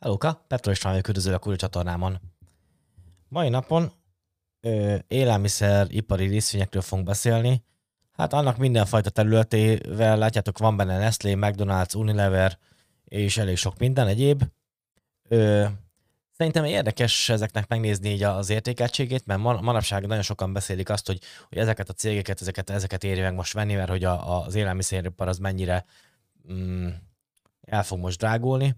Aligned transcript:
Hellóka, 0.00 0.44
Petro 0.48 0.70
István 0.70 0.92
vagyok, 0.92 1.08
üdvözlök 1.08 1.46
a 1.46 1.56
csatornámon. 1.56 2.20
Mai 3.28 3.48
napon 3.48 3.92
ö, 4.60 4.96
élelmiszeripari 5.08 6.26
részvényekről 6.26 6.82
fogunk 6.82 7.06
beszélni. 7.06 7.64
Hát 8.12 8.32
annak 8.32 8.56
mindenfajta 8.56 9.10
területével, 9.10 10.18
látjátok, 10.18 10.58
van 10.58 10.76
benne 10.76 10.98
Nestlé, 10.98 11.34
McDonald's, 11.36 11.96
Unilever 11.96 12.58
és 13.04 13.36
elég 13.36 13.56
sok 13.56 13.78
minden 13.78 14.06
egyéb. 14.06 14.42
Ö, 15.28 15.66
szerintem 16.36 16.64
érdekes 16.64 17.28
ezeknek 17.28 17.68
megnézni 17.68 18.08
így 18.08 18.22
az 18.22 18.50
értékeltségét, 18.50 19.26
mert 19.26 19.40
manapság 19.40 20.06
nagyon 20.06 20.22
sokan 20.22 20.52
beszélik 20.52 20.88
azt, 20.88 21.06
hogy, 21.06 21.20
hogy 21.48 21.58
ezeket 21.58 21.88
a 21.88 21.92
cégeket, 21.92 22.40
ezeket, 22.40 22.70
ezeket 22.70 23.04
érje 23.04 23.22
meg 23.22 23.34
most 23.34 23.52
venni, 23.52 23.74
mert 23.74 23.90
hogy 23.90 24.04
a, 24.04 24.42
az 24.44 24.54
élelmiszeripar 24.54 25.28
az 25.28 25.38
mennyire 25.38 25.84
mm, 26.52 26.88
el 27.60 27.82
fog 27.82 27.98
most 27.98 28.18
drágulni 28.18 28.76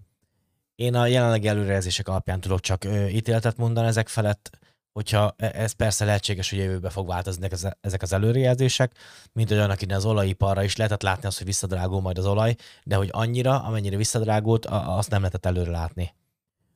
én 0.75 0.95
a 0.95 1.05
jelenlegi 1.05 1.47
előrejelzések 1.47 2.07
alapján 2.07 2.39
tudok 2.39 2.59
csak 2.59 2.83
ö, 2.83 3.07
ítéletet 3.07 3.57
mondani 3.57 3.87
ezek 3.87 4.07
felett, 4.07 4.57
hogyha 4.91 5.33
e, 5.37 5.51
ez 5.53 5.71
persze 5.71 6.05
lehetséges, 6.05 6.49
hogy 6.49 6.59
jövőben 6.59 6.91
fog 6.91 7.07
változni 7.07 7.47
ezek 7.81 8.01
az 8.01 8.13
előrejelzések, 8.13 8.93
mint 9.31 9.49
hogy 9.49 9.57
annak 9.57 9.81
ide 9.81 9.95
az 9.95 10.05
olajiparra 10.05 10.63
is 10.63 10.75
lehetett 10.75 11.01
látni 11.01 11.27
azt, 11.27 11.37
hogy 11.37 11.47
visszadrágul 11.47 12.01
majd 12.01 12.17
az 12.17 12.25
olaj, 12.25 12.55
de 12.83 12.95
hogy 12.95 13.09
annyira, 13.11 13.63
amennyire 13.63 13.97
visszadrágult, 13.97 14.65
azt 14.65 15.09
nem 15.09 15.19
lehetett 15.19 15.45
előre 15.45 15.71
látni. 15.71 16.13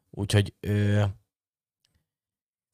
Úgyhogy 0.09 0.53
ö, 0.59 1.03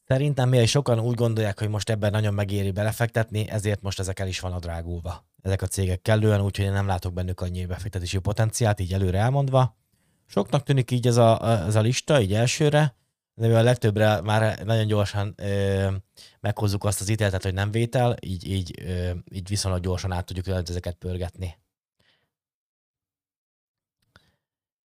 szerintem 0.05 0.49
mivel 0.49 0.65
sokan 0.65 0.99
úgy 0.99 1.15
gondolják, 1.15 1.59
hogy 1.59 1.69
most 1.69 1.89
ebben 1.89 2.11
nagyon 2.11 2.33
megéri 2.33 2.71
belefektetni, 2.71 3.49
ezért 3.49 3.81
most 3.81 3.99
ezek 3.99 4.19
el 4.19 4.27
is 4.27 4.39
van 4.39 4.59
drágulva. 4.59 5.25
Ezek 5.41 5.61
a 5.61 5.67
cégek 5.67 6.01
kellően, 6.01 6.41
úgyhogy 6.41 6.65
én 6.65 6.71
nem 6.71 6.87
látok 6.87 7.13
bennük 7.13 7.41
annyi 7.41 7.65
befektetési 7.65 8.17
potenciált, 8.17 8.79
így 8.79 8.93
előre 8.93 9.19
elmondva. 9.19 9.82
Soknak 10.25 10.63
tűnik 10.63 10.91
így 10.91 11.07
ez 11.07 11.17
a, 11.17 11.63
ez 11.65 11.75
a 11.75 11.81
lista, 11.81 12.21
így 12.21 12.33
elsőre, 12.33 12.95
de 13.35 13.47
mivel 13.47 13.61
a 13.61 13.63
legtöbbre 13.63 14.21
már 14.21 14.63
nagyon 14.63 14.87
gyorsan 14.87 15.33
ö, 15.37 15.91
meghozzuk 16.39 16.83
azt 16.83 17.01
az 17.01 17.09
ítéletet, 17.09 17.43
hogy 17.43 17.53
nem 17.53 17.71
vétel, 17.71 18.15
így, 18.21 18.47
így, 18.47 18.81
ö, 18.81 19.11
így 19.31 19.47
viszonylag 19.47 19.81
gyorsan 19.81 20.11
át 20.11 20.25
tudjuk 20.25 20.47
ezeket 20.47 20.95
pörgetni. 20.95 21.57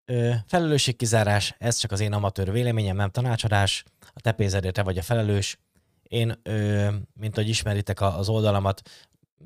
Ö, 0.06 0.34
felelősségkizárás, 0.48 1.56
ez 1.58 1.78
csak 1.78 1.92
az 1.92 2.00
én 2.00 2.14
amatőr 2.14 2.52
véleményem, 2.52 2.96
nem 2.96 3.10
tanácsadás. 3.10 3.84
A 4.14 4.20
te 4.22 4.32
pénzedért 4.32 4.74
te 4.74 4.84
vagy 4.84 4.98
a 4.98 5.02
felelős. 5.02 5.60
Én, 6.04 6.40
ö, 6.44 6.90
mint 7.14 7.38
ahogy 7.38 7.50
ismeritek 7.50 8.02
az 8.02 8.30
oldalamat, 8.30 8.82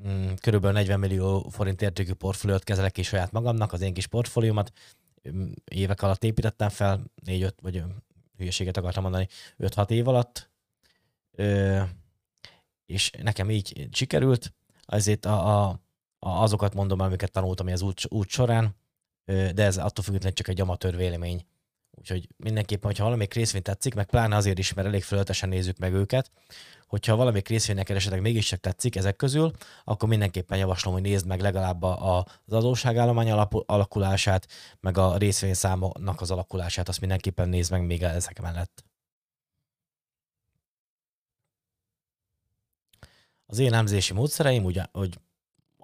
mm, 0.08 0.32
körülbelül 0.40 0.76
40 0.76 1.00
millió 1.00 1.48
forint 1.50 1.82
értékű 1.82 2.12
portfóliót 2.12 2.64
kezelek 2.64 2.92
ki 2.92 3.02
saját 3.02 3.32
magamnak, 3.32 3.72
az 3.72 3.80
én 3.80 3.94
kis 3.94 4.06
portfóliómat 4.06 4.72
évek 5.64 6.02
alatt 6.02 6.24
építettem 6.24 6.68
fel, 6.68 7.04
négy-öt, 7.24 7.60
vagy 7.60 7.82
hülyeséget 8.36 8.76
akartam 8.76 9.02
mondani, 9.02 9.28
5-6 9.58 9.90
év 9.90 10.08
alatt, 10.08 10.50
ö, 11.30 11.82
és 12.86 13.10
nekem 13.22 13.50
így 13.50 13.88
sikerült, 13.92 14.54
ezért 14.86 15.24
a, 15.24 15.46
a, 15.48 15.80
a, 16.18 16.28
azokat 16.28 16.74
mondom, 16.74 17.00
amiket 17.00 17.32
tanultam 17.32 17.66
az 17.66 17.82
út, 17.82 18.00
út 18.08 18.28
során, 18.28 18.76
ö, 19.24 19.52
de 19.52 19.64
ez 19.64 19.76
attól 19.76 20.04
függetlenül 20.04 20.36
csak 20.36 20.48
egy 20.48 20.60
amatőr 20.60 20.96
vélemény. 20.96 21.46
Úgyhogy 21.98 22.28
mindenképpen, 22.36 22.86
hogyha 22.86 23.04
valamelyik 23.04 23.34
részvény 23.34 23.62
tetszik, 23.62 23.94
meg 23.94 24.06
pláne 24.06 24.36
azért 24.36 24.58
is, 24.58 24.72
mert 24.72 24.88
elég 24.88 25.02
fölötesen 25.02 25.48
nézzük 25.48 25.78
meg 25.78 25.92
őket, 25.92 26.30
hogyha 26.86 27.16
valamelyik 27.16 27.48
részvénynek 27.48 27.88
esetleg 27.88 28.20
mégiscsak 28.20 28.60
tetszik 28.60 28.96
ezek 28.96 29.16
közül, 29.16 29.52
akkor 29.84 30.08
mindenképpen 30.08 30.58
javaslom, 30.58 30.92
hogy 30.92 31.02
nézd 31.02 31.26
meg 31.26 31.40
legalább 31.40 31.82
az 31.82 32.24
adósságállomány 32.48 33.30
alakulását, 33.66 34.46
meg 34.80 34.98
a 34.98 35.16
részvényszámoknak 35.16 36.20
az 36.20 36.30
alakulását, 36.30 36.88
azt 36.88 37.00
mindenképpen 37.00 37.48
nézd 37.48 37.70
meg 37.70 37.86
még 37.86 38.02
ezek 38.02 38.40
mellett. 38.40 38.84
Az 43.46 43.58
én 43.58 43.72
elemzési 43.72 44.12
módszereim, 44.12 44.64
ugye, 44.64 44.84
hogy 44.92 45.18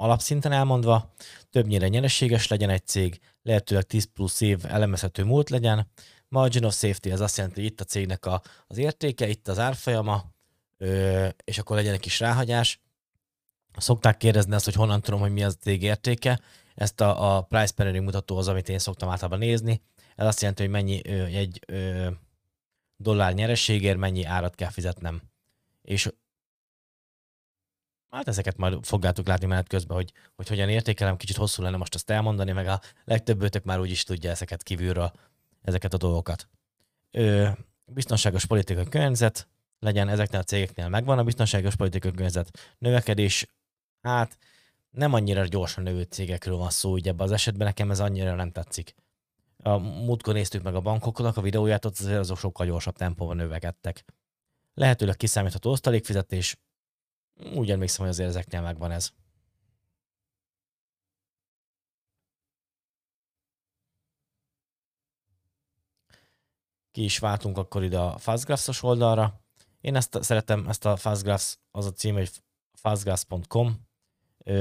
alapszinten 0.03 0.53
elmondva, 0.53 1.13
többnyire 1.51 1.89
nyereséges 1.89 2.49
legyen 2.49 2.71
egy 2.71 2.87
cég, 2.87 3.21
lehetőleg 3.43 3.85
10 3.85 4.05
plusz 4.05 4.41
év 4.41 4.59
elemezhető 4.67 5.25
múlt 5.25 5.51
legyen. 5.51 5.91
Margin 6.29 6.65
of 6.65 6.75
safety, 6.75 7.11
ez 7.11 7.21
azt 7.21 7.37
jelenti, 7.37 7.61
hogy 7.61 7.71
itt 7.71 7.81
a 7.81 7.85
cégnek 7.85 8.27
a, 8.27 8.43
az 8.67 8.79
értéke, 8.79 9.29
itt 9.29 9.49
az 9.49 9.59
árfolyama, 9.59 10.25
és 11.45 11.59
akkor 11.59 11.77
legyen 11.77 11.93
egy 11.93 12.01
kis 12.01 12.21
ráhagyás. 12.21 12.81
Szokták 13.77 14.17
kérdezni 14.17 14.55
azt, 14.55 14.65
hogy 14.65 14.75
honnan 14.75 15.01
tudom, 15.01 15.21
hogy 15.21 15.33
mi 15.33 15.45
az 15.45 15.57
cég 15.61 15.83
értéke. 15.83 16.41
Ezt 16.75 17.01
a, 17.01 17.37
a 17.37 17.43
price 17.43 17.73
per 17.75 17.87
earning 17.87 18.05
mutató 18.05 18.37
az, 18.37 18.49
amit 18.49 18.69
én 18.69 18.79
szoktam 18.79 19.09
általában 19.09 19.39
nézni. 19.39 19.83
Ez 20.17 20.27
azt 20.27 20.41
jelenti, 20.41 20.63
hogy 20.63 20.71
mennyi 20.71 21.01
ö, 21.05 21.25
egy 21.25 21.61
ö, 21.67 22.09
dollár 22.97 23.35
nyerességért 23.35 23.97
mennyi 23.97 24.25
árat 24.25 24.55
kell 24.55 24.71
fizetnem. 24.71 25.23
És 25.83 26.11
hát 28.13 28.29
ezeket 28.29 28.57
majd 28.57 28.85
fogjátok 28.85 29.27
látni 29.27 29.47
menet 29.47 29.69
közben, 29.69 29.97
hogy, 29.97 30.13
hogy 30.35 30.49
hogyan 30.49 30.69
értékelem, 30.69 31.17
kicsit 31.17 31.37
hosszú 31.37 31.63
lenne 31.63 31.77
most 31.77 31.95
azt 31.95 32.11
elmondani, 32.11 32.53
meg 32.53 32.67
a 32.67 32.81
legtöbb 33.05 33.43
őtök 33.43 33.65
már 33.65 33.81
úgy 33.81 33.91
is 33.91 34.05
tudja 34.05 34.31
ezeket 34.31 34.63
kívülről, 34.63 35.13
ezeket 35.63 35.95
a 35.95 35.97
dolgokat. 35.97 36.49
Ö, 37.11 37.49
biztonságos 37.87 38.47
politikai 38.47 38.89
környezet, 38.89 39.49
legyen 39.79 40.09
ezeknél 40.09 40.41
a 40.41 40.45
cégeknél 40.45 40.89
megvan 40.89 41.19
a 41.19 41.25
biztonságos 41.25 41.77
politikai 41.77 42.11
környezet, 42.11 42.75
növekedés, 42.79 43.47
hát 44.03 44.39
nem 44.91 45.13
annyira 45.13 45.47
gyorsan 45.47 45.83
növő 45.83 46.03
cégekről 46.03 46.57
van 46.57 46.71
szó, 46.71 46.93
ugye 46.93 47.11
ebben 47.11 47.27
az 47.27 47.33
esetben 47.33 47.67
nekem 47.67 47.91
ez 47.91 48.01
annyira 48.01 48.35
nem 48.35 48.51
tetszik. 48.51 48.95
A 49.63 49.79
múltkor 49.79 50.35
néztük 50.35 50.63
meg 50.63 50.75
a 50.75 50.81
bankoknak 50.81 51.37
a 51.37 51.41
videóját, 51.41 51.85
ott 51.85 51.99
azért 51.99 52.19
azok 52.19 52.39
sokkal 52.39 52.67
gyorsabb 52.67 52.97
tempóban 52.97 53.37
növekedtek. 53.37 54.05
Lehetőleg 54.75 55.17
kiszámítható 55.17 55.71
osztalékfizetés, 55.71 56.57
úgy 57.55 57.71
emlékszem, 57.71 58.01
hogy 58.01 58.15
azért 58.15 58.29
ezeknél 58.29 58.61
megvan 58.61 58.91
ez. 58.91 59.13
Ki 66.91 67.05
is 67.05 67.19
váltunk 67.19 67.59
akkor 67.59 67.83
ide 67.83 67.99
a 67.99 68.19
Fastgraphs-os 68.19 68.83
oldalra. 68.83 69.41
Én 69.81 69.97
ezt 69.97 70.23
szeretem, 70.23 70.69
ezt 70.69 70.85
a 70.85 70.97
Fastgraphs, 70.97 71.59
az 71.71 71.87
a 71.87 71.93
cím, 71.93 72.15
hogy 72.15 72.31
fastgraphs.com 72.73 73.87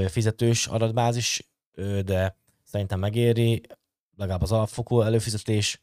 fizetős 0.08 0.66
adatbázis, 0.66 1.50
de 2.04 2.36
szerintem 2.64 2.98
megéri, 2.98 3.62
legalább 4.16 4.42
az 4.42 4.52
alapfokú 4.52 5.00
előfizetés. 5.00 5.82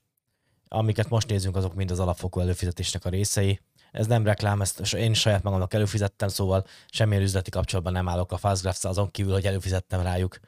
Amiket 0.67 1.09
most 1.09 1.27
nézünk, 1.27 1.56
azok 1.56 1.73
mind 1.73 1.91
az 1.91 2.00
alapfokú 2.00 2.39
előfizetésnek 2.39 3.06
a 3.06 3.09
részei. 3.09 3.59
Ez 3.91 4.07
nem 4.07 4.23
reklám, 4.23 4.61
ezt 4.61 4.94
én 4.94 5.13
saját 5.13 5.44
magamnak 5.44 5.73
előfizettem, 5.73 6.27
szóval 6.27 6.66
semmilyen 6.88 7.23
üzleti 7.23 7.50
kapcsolatban 7.50 7.94
nem 7.94 8.09
állok 8.09 8.31
a 8.31 8.38
Fastgraphs 8.38 8.83
azon 8.83 9.11
kívül, 9.11 9.33
hogy 9.33 9.45
előfizettem 9.45 10.01
rájuk. 10.01 10.39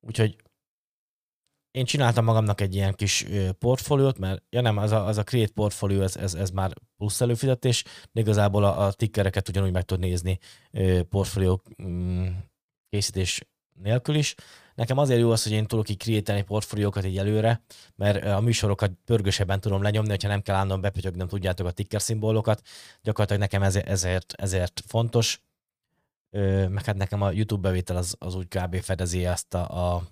Úgyhogy 0.00 0.36
én 1.70 1.84
csináltam 1.84 2.24
magamnak 2.24 2.60
egy 2.60 2.74
ilyen 2.74 2.94
kis 2.94 3.26
portfóliót, 3.58 4.18
mert 4.18 4.42
ja 4.50 4.60
nem, 4.60 4.76
az 4.76 4.92
a, 4.92 5.06
az 5.06 5.16
a 5.18 5.22
Create 5.22 5.52
portfólió, 5.52 6.02
ez, 6.02 6.16
ez, 6.16 6.34
ez 6.34 6.50
már 6.50 6.72
plusz 6.96 7.20
előfizetés, 7.20 7.84
de 8.12 8.20
igazából 8.20 8.64
a, 8.64 8.86
a 8.86 8.92
tickereket 8.92 9.48
ugyanúgy 9.48 9.72
meg 9.72 9.84
tud 9.84 9.98
nézni 9.98 10.38
portfólió 11.08 11.62
mm, 11.82 12.28
készítés 12.88 13.46
nélkül 13.72 14.14
is. 14.14 14.34
Nekem 14.76 14.98
azért 14.98 15.20
jó 15.20 15.30
az, 15.30 15.42
hogy 15.42 15.52
én 15.52 15.66
tudok 15.66 15.88
így 15.88 15.98
create 15.98 16.42
portfóliókat 16.42 17.04
így 17.04 17.18
előre, 17.18 17.62
mert 17.94 18.24
a 18.24 18.40
műsorokat 18.40 18.92
pörgősebben 19.04 19.60
tudom 19.60 19.82
lenyomni, 19.82 20.10
hogyha 20.10 20.28
nem 20.28 20.42
kell 20.42 20.54
állandóan 20.54 20.80
bepötyögnem, 20.80 21.28
tudjátok 21.28 21.66
a 21.66 21.70
ticker 21.70 22.02
szimbólokat. 22.02 22.62
Gyakorlatilag 23.02 23.42
nekem 23.42 23.62
ezért, 23.62 23.88
ezért, 23.88 24.32
ezért 24.32 24.82
fontos. 24.86 25.42
Meg 26.68 26.84
hát 26.84 26.96
nekem 26.96 27.22
a 27.22 27.30
YouTube 27.30 27.68
bevétel 27.68 27.96
az, 27.96 28.16
az 28.18 28.34
úgy 28.34 28.48
kb. 28.48 28.80
fedezi 28.80 29.26
ezt 29.26 29.54
a, 29.54 29.94
a 29.94 30.02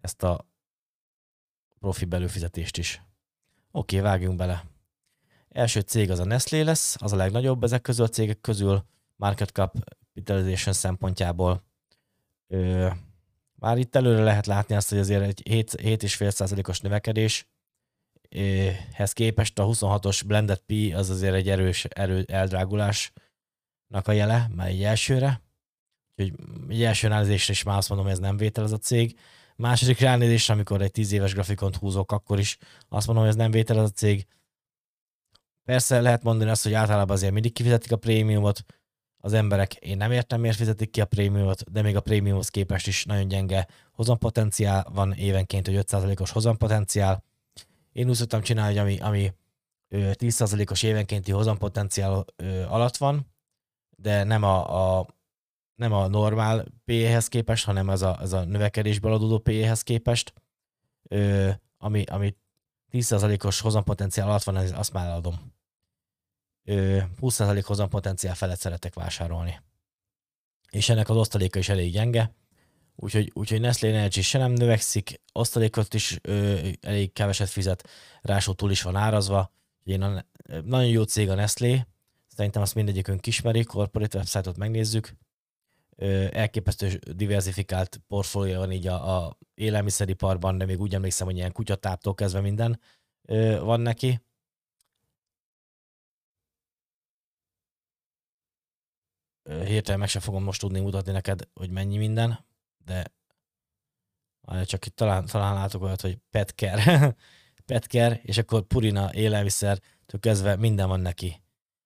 ezt 0.00 0.22
a 0.22 0.46
profi 1.78 2.04
belőfizetést 2.04 2.78
is. 2.78 3.02
Oké, 3.70 4.00
vágjunk 4.00 4.36
bele. 4.36 4.64
Első 5.48 5.80
cég 5.80 6.10
az 6.10 6.18
a 6.18 6.24
Nestlé 6.24 6.60
lesz, 6.60 6.96
az 6.98 7.12
a 7.12 7.16
legnagyobb 7.16 7.64
ezek 7.64 7.82
közül 7.82 8.04
a 8.04 8.08
cégek 8.08 8.40
közül, 8.40 8.84
market 9.16 9.50
capitalization 9.50 10.74
szempontjából. 10.74 11.64
Ö, 12.48 12.88
már 13.60 13.78
itt 13.78 13.96
előre 13.96 14.22
lehet 14.22 14.46
látni 14.46 14.74
azt, 14.74 14.88
hogy 14.88 14.98
azért 14.98 15.22
egy 15.22 15.42
7,5%-os 15.50 16.80
növekedés, 16.80 17.46
ehhez 18.28 19.12
képest 19.12 19.58
a 19.58 19.66
26-os 19.66 20.22
blended 20.26 20.58
P 20.58 20.72
az 20.94 21.10
azért 21.10 21.34
egy 21.34 21.48
erős 21.48 21.84
erő, 21.84 22.24
eldrágulásnak 22.28 23.12
a 24.04 24.12
jele, 24.12 24.50
már 24.54 24.68
egy 24.68 24.82
elsőre. 24.82 25.42
Úgyhogy 26.16 26.34
egy 26.68 26.82
első 26.82 27.06
analízésre 27.06 27.52
is 27.52 27.62
már 27.62 27.76
azt 27.76 27.88
mondom, 27.88 28.06
hogy 28.06 28.16
ez 28.16 28.22
nem 28.22 28.36
vétel 28.36 28.64
az 28.64 28.72
a 28.72 28.78
cég. 28.78 29.18
Második 29.56 29.98
ránézés, 29.98 30.48
amikor 30.48 30.82
egy 30.82 30.90
tíz 30.90 31.12
éves 31.12 31.32
grafikont 31.32 31.76
húzok, 31.76 32.12
akkor 32.12 32.38
is 32.38 32.58
azt 32.88 33.06
mondom, 33.06 33.24
hogy 33.24 33.34
ez 33.34 33.40
nem 33.40 33.50
vétel 33.50 33.78
az 33.78 33.90
a 33.90 33.92
cég. 33.92 34.26
Persze 35.64 36.00
lehet 36.00 36.22
mondani 36.22 36.50
azt, 36.50 36.62
hogy 36.62 36.72
általában 36.72 37.16
azért 37.16 37.32
mindig 37.32 37.52
kifizetik 37.52 37.92
a 37.92 37.96
prémiumot, 37.96 38.64
az 39.20 39.32
emberek, 39.32 39.74
én 39.74 39.96
nem 39.96 40.12
értem, 40.12 40.40
miért 40.40 40.56
fizetik 40.56 40.90
ki 40.90 41.00
a 41.00 41.04
prémiumot, 41.04 41.72
de 41.72 41.82
még 41.82 41.96
a 41.96 42.00
prémiumhoz 42.00 42.48
képest 42.48 42.86
is 42.86 43.04
nagyon 43.04 43.28
gyenge 43.28 43.66
hozampotenciál 43.92 44.86
van 44.92 45.12
évenként, 45.12 45.66
hogy 45.66 45.84
5%-os 45.86 46.30
hozampotenciál. 46.30 47.24
Én 47.92 48.08
úgy 48.08 48.14
szoktam 48.14 48.40
csinálni, 48.40 48.78
hogy 48.78 48.82
ami, 48.82 48.98
ami 48.98 49.32
10%-os 49.90 50.82
évenkénti 50.82 51.32
hozampotenciál 51.32 52.24
alatt 52.68 52.96
van, 52.96 53.26
de 53.96 54.24
nem 54.24 54.42
a, 54.42 54.98
a, 54.98 55.06
nem 55.74 55.92
a 55.92 56.08
normál 56.08 56.64
PE-hez 56.84 57.28
képest, 57.28 57.64
hanem 57.64 57.88
az 57.88 58.02
a, 58.02 58.16
az 58.18 58.32
a 58.32 58.44
növekedésből 58.44 59.12
adódó 59.12 59.38
PE-hez 59.38 59.82
képest, 59.82 60.32
ami, 61.78 62.04
ami 62.04 62.34
10%-os 62.92 63.60
hozampotenciál 63.60 64.28
alatt 64.28 64.42
van, 64.42 64.56
azt 64.56 64.92
már 64.92 65.10
adom. 65.10 65.52
20% 66.66 67.62
hozampotenciál 67.66 68.34
felett 68.34 68.58
szeretek 68.58 68.94
vásárolni. 68.94 69.60
És 70.70 70.88
ennek 70.88 71.08
az 71.08 71.16
osztaléka 71.16 71.58
is 71.58 71.68
elég 71.68 71.92
gyenge, 71.92 72.34
úgyhogy, 72.96 73.30
úgyhogy 73.34 73.60
Nestlé 73.60 73.88
Energy 73.88 74.22
se 74.22 74.38
nem 74.38 74.52
növekszik, 74.52 75.20
osztalékot 75.32 75.94
is 75.94 76.18
ö, 76.22 76.68
elég 76.80 77.12
keveset 77.12 77.48
fizet, 77.48 77.88
ráadásul 78.22 78.54
túl 78.54 78.70
is 78.70 78.82
van 78.82 78.96
árazva. 78.96 79.52
Én 79.84 80.02
a, 80.02 80.24
nagyon 80.64 80.88
jó 80.88 81.02
cég 81.02 81.30
a 81.30 81.34
Nestlé, 81.34 81.86
szerintem 82.28 82.62
azt 82.62 82.74
mindegyikünk 82.74 83.26
ismeri, 83.26 83.64
corporate 83.64 84.18
website-ot 84.18 84.56
megnézzük, 84.56 85.16
elképesztő 86.30 87.00
diversifikált 87.12 88.00
portfólió 88.08 88.58
van 88.58 88.72
így 88.72 88.86
a, 88.86 89.24
a 89.24 89.38
élelmiszeriparban, 89.54 90.58
de 90.58 90.64
még 90.64 90.80
úgy 90.80 90.94
emlékszem, 90.94 91.26
hogy 91.26 91.36
ilyen 91.36 91.52
kutyatáptól 91.52 92.14
kezdve 92.14 92.40
minden 92.40 92.80
van 93.60 93.80
neki. 93.80 94.20
Hirtelen 99.42 99.98
meg 99.98 100.08
sem 100.08 100.22
fogom 100.22 100.42
most 100.42 100.60
tudni 100.60 100.80
mutatni 100.80 101.12
neked, 101.12 101.48
hogy 101.54 101.70
mennyi 101.70 101.96
minden, 101.96 102.46
de 102.84 103.04
csak 104.64 104.86
itt 104.86 104.96
talán, 104.96 105.26
talán 105.26 105.54
látok 105.54 105.82
olyat, 105.82 106.00
hogy 106.00 106.18
Petker, 106.30 107.14
Petker, 107.66 108.20
és 108.22 108.38
akkor 108.38 108.62
Purina 108.62 109.14
élelmiszer, 109.14 109.80
kezdve 110.20 110.56
minden 110.56 110.88
van 110.88 111.00
neki. 111.00 111.42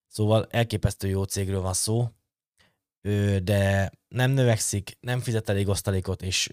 Szóval 0.06 0.46
elképesztő 0.50 1.08
jó 1.08 1.22
cégről 1.22 1.60
van 1.60 1.72
szó, 1.72 2.08
de 3.42 3.90
nem 4.08 4.30
növekszik, 4.30 4.96
nem 5.00 5.20
fizet 5.20 5.48
elég 5.48 5.68
osztalékot, 5.68 6.22
és 6.22 6.48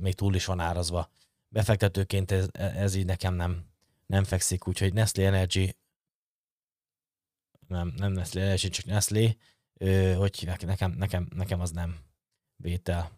még 0.00 0.14
túl 0.14 0.34
is 0.34 0.44
van 0.44 0.60
árazva. 0.60 1.10
Befektetőként 1.48 2.30
ez, 2.30 2.46
ez 2.52 2.94
így 2.94 3.04
nekem 3.04 3.34
nem, 3.34 3.66
nem 4.06 4.24
fekszik, 4.24 4.68
úgyhogy 4.68 4.92
Nestlé 4.92 5.24
Energy, 5.24 5.76
nem, 7.68 7.92
nem 7.96 8.12
Nestlé 8.12 8.40
Energy, 8.40 8.68
csak 8.68 8.84
Nestlé, 8.84 9.36
hogy 10.16 10.38
hívják, 10.38 10.66
nekem, 10.66 10.90
nekem, 10.90 11.28
nekem 11.34 11.60
az 11.60 11.70
nem 11.70 11.96
vétel. 12.56 13.10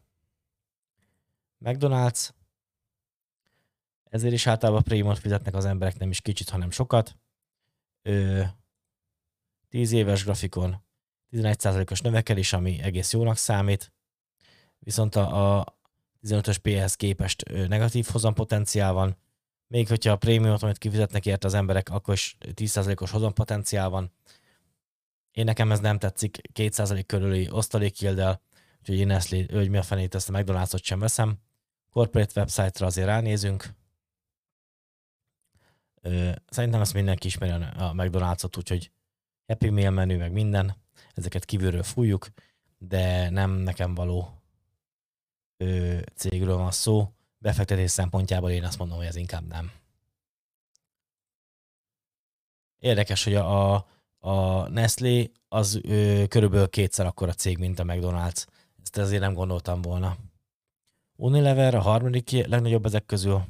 McDonald's, 1.64 2.28
ezért 4.04 4.32
is 4.34 4.46
általában 4.46 4.82
prémot 4.82 5.18
fizetnek 5.18 5.54
az 5.54 5.64
emberek 5.64 5.98
nem 5.98 6.10
is 6.10 6.20
kicsit, 6.20 6.48
hanem 6.48 6.70
sokat. 6.70 7.16
Ö, 8.02 8.42
10 9.68 9.92
éves 9.92 10.24
grafikon 10.24 10.84
11%-os 11.32 12.00
növekedés, 12.00 12.52
ami 12.52 12.80
egész 12.82 13.12
jónak 13.12 13.36
számít, 13.36 13.92
viszont 14.78 15.14
a, 15.14 15.58
a 15.58 15.76
15-ös 16.22 16.56
P-hez 16.62 16.94
képest 16.94 17.42
negatív 17.68 18.06
hozampotenciál 18.12 18.92
van, 18.92 19.16
még 19.66 19.88
hogyha 19.88 20.12
a 20.12 20.16
prémiumot, 20.16 20.62
amit 20.62 20.78
kifizetnek 20.78 21.26
érte 21.26 21.46
az 21.46 21.54
emberek, 21.54 21.88
akkor 21.88 22.14
is 22.14 22.36
10%-os 22.40 23.10
hozampotenciál 23.10 23.88
van. 23.88 24.12
Én 25.36 25.44
nekem 25.44 25.72
ez 25.72 25.80
nem 25.80 25.98
tetszik, 25.98 26.38
2% 26.54 27.02
körüli 27.06 27.50
osztalékjildel, 27.50 28.42
úgyhogy 28.78 28.98
én 28.98 29.10
ezt, 29.10 29.28
hogy 29.28 29.68
mi 29.68 29.76
a 29.76 29.82
fenét, 29.82 30.14
ezt 30.14 30.28
a 30.28 30.32
McDonald's-ot 30.32 30.82
sem 30.82 30.98
veszem. 30.98 31.38
Corporate 31.90 32.40
website-ra 32.40 32.86
azért 32.86 33.06
ránézünk. 33.06 33.74
Szerintem 36.48 36.80
ezt 36.80 36.94
mindenki 36.94 37.26
ismeri 37.26 37.64
a 37.76 37.92
McDonald's-ot, 37.92 38.56
úgyhogy 38.56 38.90
Happy 39.46 39.70
Meal 39.70 39.90
menü, 39.90 40.16
meg 40.16 40.32
minden. 40.32 40.76
Ezeket 41.14 41.44
kívülről 41.44 41.82
fújjuk, 41.82 42.28
de 42.78 43.30
nem 43.30 43.50
nekem 43.50 43.94
való 43.94 44.42
cégről 46.14 46.56
van 46.56 46.70
szó. 46.70 47.12
Befektetés 47.38 47.90
szempontjából 47.90 48.50
én 48.50 48.64
azt 48.64 48.78
mondom, 48.78 48.96
hogy 48.96 49.06
ez 49.06 49.16
inkább 49.16 49.46
nem. 49.46 49.72
Érdekes, 52.78 53.24
hogy 53.24 53.34
a, 53.34 53.74
a 53.74 53.86
a 54.26 54.68
Nestlé 54.68 55.32
az 55.48 55.80
ö, 55.82 56.24
körülbelül 56.28 56.68
kétszer 56.68 57.06
akkora 57.06 57.32
cég, 57.32 57.58
mint 57.58 57.78
a 57.78 57.84
McDonald's. 57.84 58.46
Ezt 58.82 58.96
azért 58.96 59.20
nem 59.20 59.34
gondoltam 59.34 59.82
volna. 59.82 60.16
Unilever 61.16 61.74
a 61.74 61.80
harmadik 61.80 62.30
legnagyobb 62.30 62.86
ezek 62.86 63.06
közül, 63.06 63.44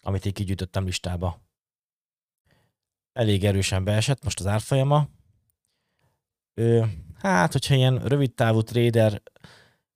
amit 0.00 0.24
így 0.24 0.32
kigyűjtöttem 0.32 0.84
listába. 0.84 1.42
Elég 3.12 3.44
erősen 3.44 3.84
beesett 3.84 4.24
most 4.24 4.40
az 4.40 4.46
árfolyama. 4.46 5.08
Ö, 6.54 6.84
hát, 7.14 7.52
hogyha 7.52 7.74
ilyen 7.74 7.98
rövid 7.98 8.32
távú 8.32 8.62
trader 8.62 9.22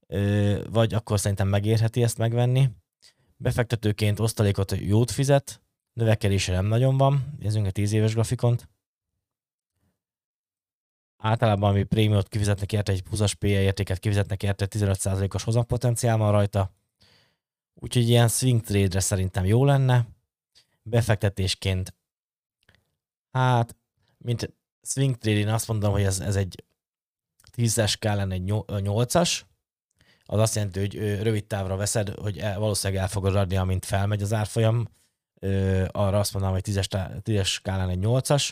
ö, 0.06 0.62
vagy, 0.70 0.94
akkor 0.94 1.20
szerintem 1.20 1.48
megérheti 1.48 2.02
ezt 2.02 2.18
megvenni. 2.18 2.70
Befektetőként 3.36 4.20
osztalékot 4.20 4.76
jót 4.76 5.10
fizet, 5.10 5.60
növekedése 5.92 6.52
nem 6.52 6.66
nagyon 6.66 6.96
van. 6.96 7.34
Nézzünk 7.38 7.66
egy 7.66 7.72
10 7.72 7.92
éves 7.92 8.12
grafikont 8.14 8.68
általában 11.18 11.70
ami 11.70 11.82
prémiumot 11.82 12.28
kifizetnek 12.28 12.72
érte, 12.72 12.92
egy 12.92 13.02
20-as 13.10 13.32
PE 13.38 13.48
értéket 13.48 13.98
kifizetnek 13.98 14.42
érte, 14.42 14.66
15%-os 14.70 15.42
hozampotenciál 15.42 16.16
van 16.16 16.32
rajta. 16.32 16.72
Úgyhogy 17.74 18.08
ilyen 18.08 18.28
swing 18.28 18.60
trade-re 18.60 19.00
szerintem 19.00 19.44
jó 19.44 19.64
lenne. 19.64 20.06
Befektetésként, 20.82 21.94
hát, 23.32 23.76
mint 24.18 24.54
swing 24.82 25.16
trade, 25.16 25.38
én 25.38 25.48
azt 25.48 25.68
mondom, 25.68 25.92
hogy 25.92 26.02
ez, 26.02 26.20
ez 26.20 26.36
egy 26.36 26.64
10-es 27.56 27.94
kell 27.98 28.16
lenne 28.16 28.34
egy 28.34 28.42
8-as, 28.44 29.40
az 30.24 30.38
azt 30.38 30.54
jelenti, 30.54 30.78
hogy 30.78 31.22
rövid 31.22 31.46
távra 31.46 31.76
veszed, 31.76 32.08
hogy 32.08 32.40
valószínűleg 32.40 33.02
el 33.02 33.08
fogod 33.08 33.36
adni, 33.36 33.56
amint 33.56 33.84
felmegy 33.84 34.22
az 34.22 34.32
árfolyam. 34.32 34.88
Arra 35.86 36.18
azt 36.18 36.32
mondom, 36.32 36.52
hogy 36.52 36.64
10-es, 36.66 37.20
10-es 37.24 37.46
skálán 37.46 37.88
egy 37.88 37.98
8-as 38.02 38.50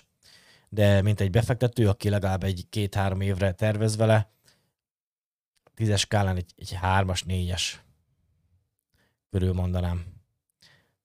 de 0.76 1.02
mint 1.02 1.20
egy 1.20 1.30
befektető, 1.30 1.88
aki 1.88 2.08
legalább 2.08 2.44
egy 2.44 2.66
két-három 2.68 3.20
évre 3.20 3.52
tervez 3.52 3.96
vele, 3.96 4.30
tízes 5.74 6.00
skálán 6.00 6.36
egy, 6.36 6.52
egy 6.56 6.72
hármas, 6.72 7.22
négyes 7.22 7.84
körül 9.30 9.52
mondanám. 9.52 10.04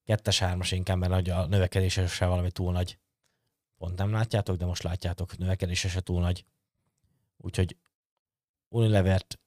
Kettes, 0.06 0.40
hármas 0.40 0.72
inkább, 0.72 0.98
mert 0.98 1.28
a 1.28 1.46
növekedése 1.46 2.08
se 2.08 2.26
valami 2.26 2.52
túl 2.52 2.72
nagy. 2.72 2.98
Pont 3.78 3.98
nem 3.98 4.12
látjátok, 4.12 4.58
de 4.58 4.66
most 4.66 4.84
látjátok, 4.84 5.38
növekedése 5.38 5.90
se 5.90 6.02
túl 6.02 6.22
nagy. 6.22 6.46
Úgyhogy 7.38 7.78
Unilevert 8.70 9.40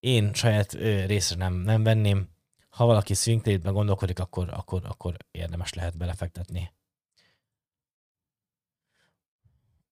én 0.00 0.34
saját 0.34 0.72
részre 1.06 1.36
nem, 1.36 1.54
nem 1.54 1.82
venném. 1.82 2.28
Ha 2.68 2.86
valaki 2.86 3.14
swing 3.14 3.42
trade 3.42 3.70
gondolkodik, 3.70 4.18
akkor, 4.18 4.50
akkor, 4.50 4.82
akkor 4.84 5.16
érdemes 5.30 5.72
lehet 5.72 5.96
belefektetni. 5.96 6.72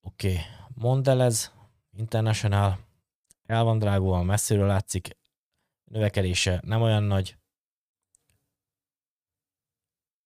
Oké, 0.07 0.29
okay. 0.29 0.43
Mondelez 0.75 1.53
International 1.97 2.79
el 3.47 3.65
van 3.65 3.79
drágulva, 3.79 4.23
messziről 4.23 4.67
látszik, 4.67 5.17
növekedése 5.85 6.61
nem 6.65 6.83
olyan 6.83 7.03
nagy. 7.03 7.37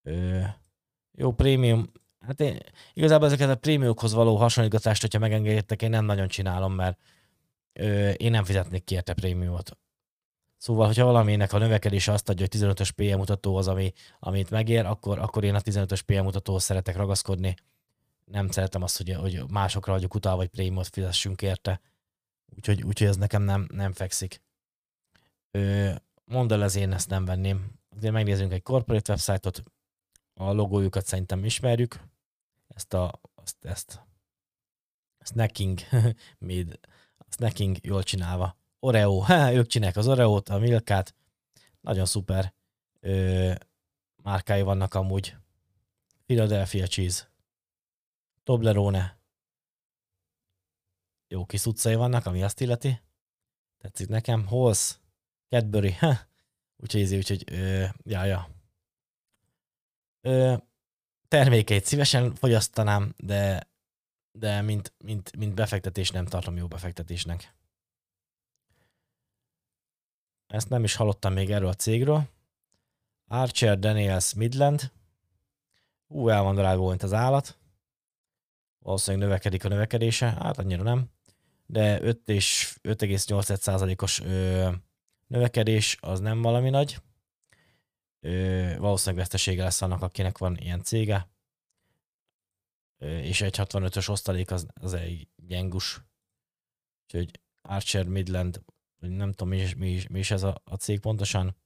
Ö, 0.02 0.40
jó, 1.12 1.32
prémium. 1.32 1.92
Hát 2.20 2.40
én 2.40 2.58
igazából 2.92 3.26
ezeket 3.26 3.48
a 3.48 3.56
prémiumokhoz 3.56 4.12
való 4.12 4.36
hasonlítást, 4.36 5.00
hogyha 5.00 5.18
megengedtek, 5.18 5.82
én 5.82 5.90
nem 5.90 6.04
nagyon 6.04 6.28
csinálom, 6.28 6.74
mert 6.74 6.98
ö, 7.72 8.10
én 8.10 8.30
nem 8.30 8.44
fizetnék 8.44 8.84
ki 8.84 8.94
érte 8.94 9.14
prémiumot. 9.14 9.78
Szóval, 10.56 10.86
hogyha 10.86 11.04
valaminek 11.04 11.52
a 11.52 11.58
növekedése 11.58 12.12
azt 12.12 12.28
adja, 12.28 12.46
hogy 12.50 12.60
15-ös 12.60 12.90
PM 12.96 13.18
mutató 13.18 13.56
az, 13.56 13.68
ami, 13.68 13.92
amit 14.18 14.50
megér, 14.50 14.86
akkor, 14.86 15.18
akkor 15.18 15.44
én 15.44 15.54
a 15.54 15.60
15-ös 15.60 16.00
PM 16.06 16.22
mutatóhoz 16.22 16.62
szeretek 16.62 16.96
ragaszkodni 16.96 17.56
nem 18.30 18.50
szeretem 18.50 18.82
azt, 18.82 18.96
hogy, 18.96 19.14
hogy 19.14 19.50
másokra 19.50 19.92
vagyok 19.92 20.14
utal, 20.14 20.36
vagy 20.36 20.48
prémiumot 20.48 20.88
fizessünk 20.88 21.42
érte. 21.42 21.80
Úgyhogy, 22.56 22.82
úgyhogy 22.82 23.08
ez 23.08 23.16
nekem 23.16 23.42
nem, 23.42 23.68
nem 23.72 23.92
fekszik. 23.92 24.42
Ö, 25.50 25.92
mondd 26.24 26.52
el, 26.52 26.62
ez 26.62 26.74
én 26.74 26.92
ezt 26.92 27.08
nem 27.08 27.24
venném. 27.24 27.72
Azért 27.96 28.12
megnézzünk 28.12 28.52
egy 28.52 28.62
corporate 28.62 29.12
website-ot, 29.12 29.62
a 30.34 30.52
logójukat 30.52 31.06
szerintem 31.06 31.44
ismerjük. 31.44 32.00
Ezt 32.68 32.94
a, 32.94 33.20
ezt, 33.42 33.64
ezt 33.64 34.00
snacking, 35.24 35.78
made, 36.38 36.78
snacking 37.28 37.76
jól 37.82 38.02
csinálva. 38.02 38.56
Oreo, 38.78 39.18
ha, 39.18 39.52
ők 39.58 39.66
csinálják 39.66 39.96
az 39.96 40.08
Oreo-t, 40.08 40.48
a 40.48 40.58
Milkát, 40.58 41.14
nagyon 41.80 42.06
szuper 42.06 42.54
ö, 43.00 43.52
márkái 44.22 44.62
vannak 44.62 44.94
amúgy. 44.94 45.36
Philadelphia 46.26 46.86
Cheese. 46.86 47.29
Toblerone. 48.50 49.18
Jó 51.28 51.46
kis 51.46 51.66
utcai 51.66 51.94
vannak, 51.94 52.26
ami 52.26 52.42
azt 52.42 52.60
illeti. 52.60 53.00
Tetszik 53.78 54.08
nekem. 54.08 54.46
Holsz, 54.46 54.98
Cadbury. 55.48 55.96
Úgyhogy, 56.82 57.14
úgyhogy, 57.14 57.44
ö, 57.46 57.84
ja, 58.02 58.24
ja. 58.24 58.48
Ö, 60.20 60.56
termékeit 61.28 61.84
szívesen 61.84 62.34
fogyasztanám, 62.34 63.14
de, 63.16 63.68
de 64.32 64.60
mint, 64.60 64.92
mint, 65.04 65.36
mint 65.36 65.54
befektetés 65.54 66.10
nem 66.10 66.26
tartom 66.26 66.56
jó 66.56 66.66
befektetésnek. 66.66 67.54
Ezt 70.46 70.68
nem 70.68 70.84
is 70.84 70.94
hallottam 70.94 71.32
még 71.32 71.50
erről 71.50 71.68
a 71.68 71.74
cégről. 71.74 72.28
Archer 73.26 73.78
Daniels 73.78 74.34
Midland. 74.34 74.92
Ú, 76.06 76.28
el 76.28 76.42
van 76.42 76.54
drágulva, 76.54 76.96
az 76.98 77.12
állat. 77.12 77.59
Valószínűleg 78.82 79.26
növekedik 79.26 79.64
a 79.64 79.68
növekedése, 79.68 80.26
hát 80.30 80.58
annyira 80.58 80.82
nem. 80.82 81.10
De 81.66 82.02
5 82.02 82.28
és 82.28 82.78
5,8%-os 82.82 84.22
növekedés 85.26 85.96
az 86.00 86.20
nem 86.20 86.42
valami 86.42 86.70
nagy. 86.70 86.98
Ö, 88.20 88.74
valószínűleg 88.78 89.20
vesztesége 89.20 89.62
lesz 89.62 89.82
annak, 89.82 90.02
akinek 90.02 90.38
van 90.38 90.56
ilyen 90.56 90.82
cége. 90.82 91.28
Ö, 92.98 93.18
és 93.18 93.40
egy 93.40 93.54
65-ös 93.58 94.10
osztalék 94.10 94.50
az, 94.50 94.66
az 94.74 94.94
egy 94.94 95.28
gyengus. 95.36 96.00
Úgyhogy 97.04 97.40
Archer 97.62 98.06
Midland, 98.06 98.62
nem 98.98 99.30
tudom 99.30 99.48
mi 99.48 99.60
is, 99.60 99.74
mi 99.74 99.90
is, 99.90 100.06
mi 100.06 100.18
is 100.18 100.30
ez 100.30 100.42
a, 100.42 100.62
a 100.64 100.74
cég 100.74 101.00
pontosan. 101.00 101.56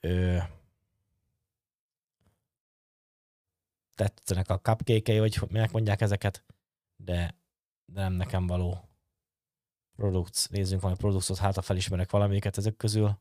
Ö, 0.00 0.38
tetszenek 3.98 4.50
a 4.50 4.60
cupcake 4.60 5.18
vagy 5.18 5.40
minek 5.48 5.72
mondják 5.72 6.00
ezeket, 6.00 6.44
de, 6.96 7.34
de 7.84 8.00
nem 8.00 8.12
nekem 8.12 8.46
való. 8.46 8.88
Products, 9.96 10.48
nézzünk 10.48 10.80
valami 10.80 10.98
produktot, 11.00 11.38
hát 11.38 11.54
ha 11.54 11.62
felismerek 11.62 12.10
valamiket 12.10 12.56
ezek 12.56 12.76
közül. 12.76 13.18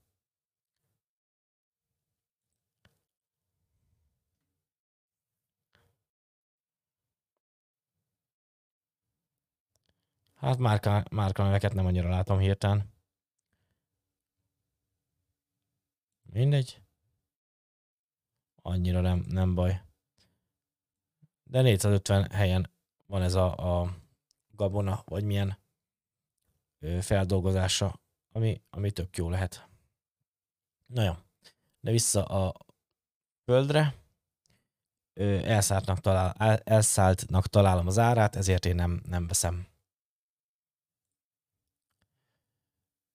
Hát 10.36 10.58
márka, 10.58 11.04
márka 11.12 11.44
neveket 11.44 11.74
nem 11.74 11.86
annyira 11.86 12.10
látom 12.10 12.40
hirtelen. 12.40 12.92
Mindegy. 16.24 16.82
Annyira 18.62 19.02
nem, 19.02 19.26
nem 19.28 19.56
baj. 19.56 19.87
De 21.50 21.62
450 21.62 22.32
helyen 22.32 22.70
van 23.06 23.22
ez 23.22 23.34
a, 23.34 23.82
a 23.82 23.98
gabona, 24.56 25.02
vagy 25.06 25.24
milyen 25.24 25.58
feldolgozása, 27.02 28.00
ami, 28.32 28.62
ami 28.70 28.92
tök 28.92 29.18
jó 29.18 29.30
lehet. 29.30 29.68
Na 30.86 31.04
jó, 31.04 31.14
de 31.80 31.92
vissza 31.92 32.26
a 32.26 32.56
földre. 33.44 33.96
Elszálltnak, 35.44 36.00
talál, 36.00 36.58
elszálltnak 36.58 37.48
találom 37.48 37.88
az 37.88 37.98
árát, 37.98 38.36
ezért 38.36 38.66
én 38.66 38.76
nem, 38.76 39.02
nem 39.06 39.28
veszem. 39.28 39.68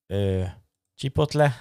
Ö, 0.06 0.44
le. 1.32 1.54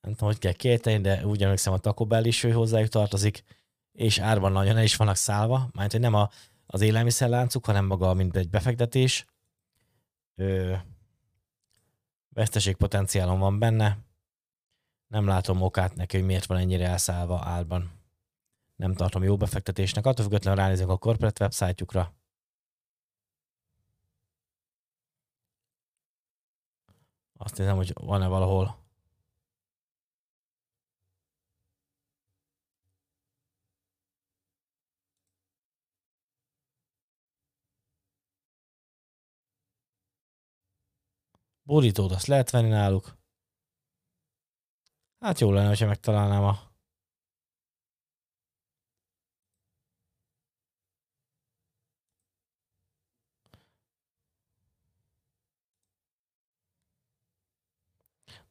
Nem 0.00 0.12
tudom, 0.12 0.28
hogy 0.28 0.38
kell 0.38 0.52
kérteni, 0.52 1.00
de 1.00 1.26
úgy 1.26 1.42
emlékszem, 1.42 1.72
a 1.72 1.78
Taco 1.78 2.06
Bell 2.06 2.24
is 2.24 2.44
ő 2.44 2.52
hozzájuk 2.52 2.88
tartozik, 2.88 3.44
és 3.92 4.18
árban 4.18 4.52
nagyon 4.52 4.76
el 4.76 4.82
is 4.82 4.96
vannak 4.96 5.16
szállva, 5.16 5.68
mert 5.72 5.92
hogy 5.92 6.00
nem 6.00 6.14
a, 6.14 6.30
az 6.66 6.80
élelmiszerláncuk, 6.80 7.66
hanem 7.66 7.86
maga, 7.86 8.14
mint 8.14 8.36
egy 8.36 8.50
befektetés 8.50 9.26
ö, 10.34 10.74
veszteségpotenciálom 12.28 13.38
van 13.38 13.58
benne. 13.58 13.98
Nem 15.06 15.26
látom 15.26 15.62
okát 15.62 15.94
neki, 15.94 16.16
hogy 16.16 16.26
miért 16.26 16.46
van 16.46 16.58
ennyire 16.58 16.86
elszállva 16.86 17.40
árban. 17.44 18.00
Nem 18.76 18.94
tartom 18.94 19.22
jó 19.22 19.36
befektetésnek. 19.36 20.06
Attól 20.06 20.24
függetlenül 20.24 20.60
ránézünk 20.60 20.90
a 20.90 20.96
corporate 20.96 21.42
websájtjukra. 21.44 22.14
Azt 27.36 27.56
nézem, 27.56 27.76
hogy 27.76 27.92
van-e 27.94 28.26
valahol 28.26 28.81
Borítót 41.62 42.12
azt 42.12 42.26
lehet 42.26 42.50
venni 42.50 42.68
náluk. 42.68 43.16
Hát 45.20 45.40
jó 45.40 45.52
lenne, 45.52 45.76
ha 45.76 45.86
megtalálnám 45.86 46.44
a 46.44 46.72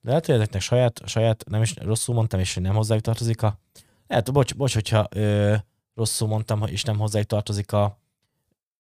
De 0.04 0.10
lehet, 0.10 0.26
hogy 0.26 0.36
ezeknek 0.36 0.62
saját, 0.62 1.02
saját, 1.08 1.50
nem 1.50 1.62
is 1.62 1.74
rosszul 1.76 2.16
mondtam, 2.16 2.40
és 2.40 2.56
nem 2.56 2.76
hozzájuk 2.76 3.04
tartozik 3.04 3.42
a... 3.42 3.60
Lehet, 4.08 4.32
bocs, 4.32 4.56
bocs 4.56 4.74
hogyha 4.74 5.08
ö, 5.10 5.56
rosszul 5.96 6.28
mondtam, 6.28 6.64
és 6.66 6.84
nem 6.84 6.98
hozzájuk 6.98 7.28
tartozik 7.28 7.72
a 7.72 8.00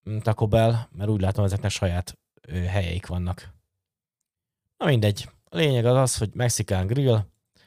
mm, 0.09 0.17
Taco 0.17 0.47
Bell, 0.47 0.75
mert 0.91 1.09
úgy 1.09 1.21
látom, 1.21 1.45
ezeknek 1.45 1.71
saját 1.71 2.17
ö, 2.41 2.57
helyeik 2.57 3.07
vannak. 3.07 3.60
Na 4.81 4.87
mindegy. 4.87 5.29
A 5.43 5.55
lényeg 5.55 5.85
az 5.85 5.95
az, 5.95 6.17
hogy 6.17 6.33
Mexikán 6.33 6.87
grill, 6.87 7.25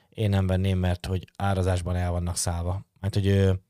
én 0.09 0.31
nem 0.31 0.47
venném, 0.47 0.79
mert 0.79 1.07
hogy 1.07 1.31
árazásban 1.37 1.97
el 1.97 2.11
vannak 2.11 2.37
szállva. 2.37 2.87
Mert 3.01 3.15
hogy 3.15 3.27
ő, 3.27 3.63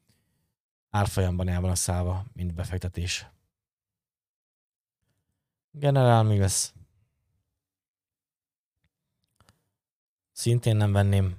árfolyamban 0.90 1.48
el 1.48 1.60
vannak 1.60 1.76
szállva, 1.76 2.24
mint 2.32 2.54
befektetés. 2.54 3.26
General 5.70 6.22
Mills. 6.22 6.72
Szintén 10.32 10.76
nem 10.76 10.92
venném. 10.92 11.36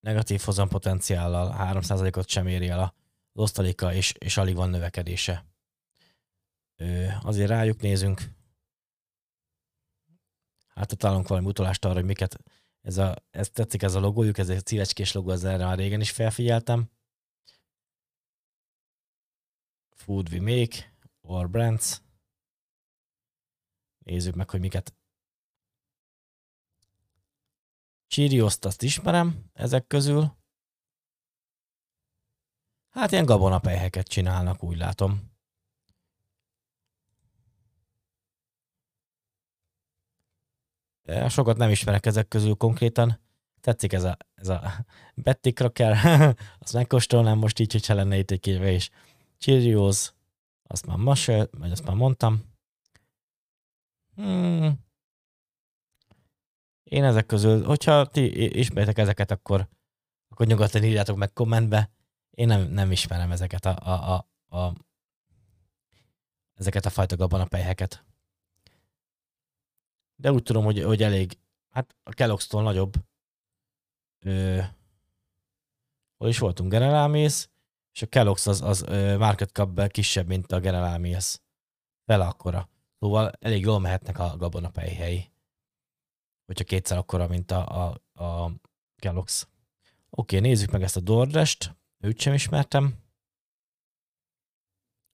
Negatív 0.00 0.40
hozam 0.40 0.68
potenciállal 0.68 1.56
3%-ot 1.58 2.28
sem 2.28 2.46
éri 2.46 2.68
el 2.68 2.80
az 3.32 3.42
osztaléka, 3.42 3.94
és, 3.94 4.12
és 4.18 4.36
alig 4.36 4.56
van 4.56 4.70
növekedése 4.70 5.49
azért 7.22 7.48
rájuk 7.48 7.80
nézünk. 7.80 8.22
Hát 10.68 10.96
találunk 10.96 11.28
valami 11.28 11.46
utalást 11.46 11.84
arra, 11.84 11.94
hogy 11.94 12.04
miket, 12.04 12.36
ez, 12.80 12.98
a, 12.98 13.16
ez 13.30 13.50
tetszik 13.50 13.82
ez 13.82 13.94
a 13.94 14.00
logójuk, 14.00 14.38
ez 14.38 14.48
egy 14.48 14.66
szívecskés 14.66 15.12
logó, 15.12 15.30
az 15.30 15.44
erre 15.44 15.64
már 15.64 15.78
régen 15.78 16.00
is 16.00 16.10
felfigyeltem. 16.10 16.90
Food 19.90 20.32
we 20.32 20.40
make, 20.40 20.94
or 21.20 21.50
brands. 21.50 22.02
Nézzük 23.98 24.34
meg, 24.34 24.50
hogy 24.50 24.60
miket. 24.60 24.94
cheerios 28.10 28.56
azt 28.60 28.82
ismerem 28.82 29.50
ezek 29.52 29.86
közül. 29.86 30.38
Hát 32.90 33.10
ilyen 33.10 33.24
gabonapelyheket 33.24 34.08
csinálnak, 34.08 34.62
úgy 34.62 34.76
látom. 34.76 35.30
Sokat 41.28 41.56
nem 41.56 41.70
ismerek 41.70 42.06
ezek 42.06 42.28
közül 42.28 42.54
konkrétan. 42.54 43.20
Tetszik 43.60 43.92
ez 43.92 44.04
a, 44.04 44.16
ez 44.34 44.48
a 44.48 44.62
Betty 45.24 45.48
Crocker, 45.54 45.96
azt 46.60 46.72
megkóstolnám 46.72 47.38
most 47.38 47.58
így, 47.58 47.72
hogyha 47.72 47.94
lenne 47.94 48.18
itt 48.18 48.30
egy 48.30 48.40
kéve 48.40 48.70
is. 48.70 48.90
Cheerios, 49.38 50.12
azt 50.62 50.86
már 50.86 50.96
masel, 50.96 51.48
vagy 51.58 51.70
azt 51.70 51.84
már 51.86 51.96
mondtam. 51.96 52.42
Hmm. 54.14 54.88
Én 56.82 57.04
ezek 57.04 57.26
közül, 57.26 57.64
hogyha 57.64 58.06
ti 58.06 58.58
ismertek 58.58 58.98
ezeket, 58.98 59.30
akkor, 59.30 59.68
akkor 60.28 60.46
nyugodtan 60.46 60.84
írjátok 60.84 61.16
meg 61.16 61.32
kommentbe. 61.32 61.90
Én 62.30 62.46
nem, 62.46 62.62
nem 62.62 62.90
ismerem 62.90 63.30
ezeket 63.30 63.64
a, 63.64 63.76
a, 63.78 64.14
a, 64.48 64.56
a 64.56 64.74
ezeket 66.54 66.86
a 66.86 66.90
fajta 66.90 67.16
gabonapelyheket 67.16 68.04
de 70.20 70.32
úgy 70.32 70.42
tudom, 70.42 70.64
hogy, 70.64 70.82
hogy 70.82 71.02
elég, 71.02 71.38
hát 71.70 71.96
a 72.02 72.10
Kellogg's-tól 72.10 72.62
nagyobb. 72.62 72.94
Ö, 74.18 74.60
hol 76.16 76.28
is 76.28 76.38
voltunk? 76.38 76.70
General 76.70 77.08
Mills, 77.08 77.48
és 77.92 78.02
a 78.02 78.06
Kellogg's 78.06 78.46
az, 78.46 78.62
az 78.62 78.82
ö, 78.82 79.16
market 79.18 79.50
cap 79.50 79.88
kisebb, 79.88 80.26
mint 80.26 80.52
a 80.52 80.60
General 80.60 80.98
Mills. 80.98 81.40
Fele 82.06 82.26
akkora. 82.26 82.68
Szóval 82.98 83.32
elég 83.40 83.62
jól 83.62 83.80
mehetnek 83.80 84.18
a 84.18 84.36
gabonapejhelyi. 84.36 85.30
Hogyha 86.46 86.64
kétszer 86.64 86.98
akkora, 86.98 87.26
mint 87.26 87.50
a, 87.50 87.90
a, 88.14 88.22
a 88.24 88.52
Kellogg's. 89.02 89.42
Oké, 90.10 90.38
nézzük 90.38 90.70
meg 90.70 90.82
ezt 90.82 90.96
a 90.96 91.00
Dordrest. 91.00 91.76
Őt 91.98 92.20
sem 92.20 92.34
ismertem. 92.34 92.98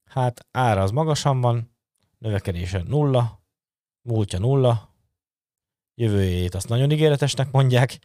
Hát 0.04 0.46
ára 0.50 0.82
az 0.82 0.90
magasan 0.90 1.40
van, 1.40 1.76
növekedése 2.18 2.82
nulla, 2.82 3.42
múltja 4.02 4.38
nulla, 4.38 4.95
jövőjét 5.96 6.54
azt 6.54 6.68
nagyon 6.68 6.90
ígéretesnek 6.90 7.50
mondják, 7.50 7.98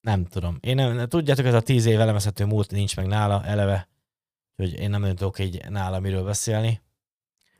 Nem 0.00 0.24
tudom. 0.24 0.58
Én 0.60 0.74
nem, 0.74 1.08
tudjátok, 1.08 1.46
ez 1.46 1.54
a 1.54 1.60
tíz 1.60 1.84
év 1.84 2.00
elemezhető 2.00 2.44
múlt 2.44 2.70
nincs 2.70 2.96
meg 2.96 3.06
nála 3.06 3.44
eleve, 3.44 3.88
hogy 4.56 4.72
én 4.72 4.90
nem 4.90 5.00
nagyon 5.00 5.16
tudok 5.16 5.38
így 5.38 5.68
nála 5.70 6.00
miről 6.00 6.24
beszélni. 6.24 6.80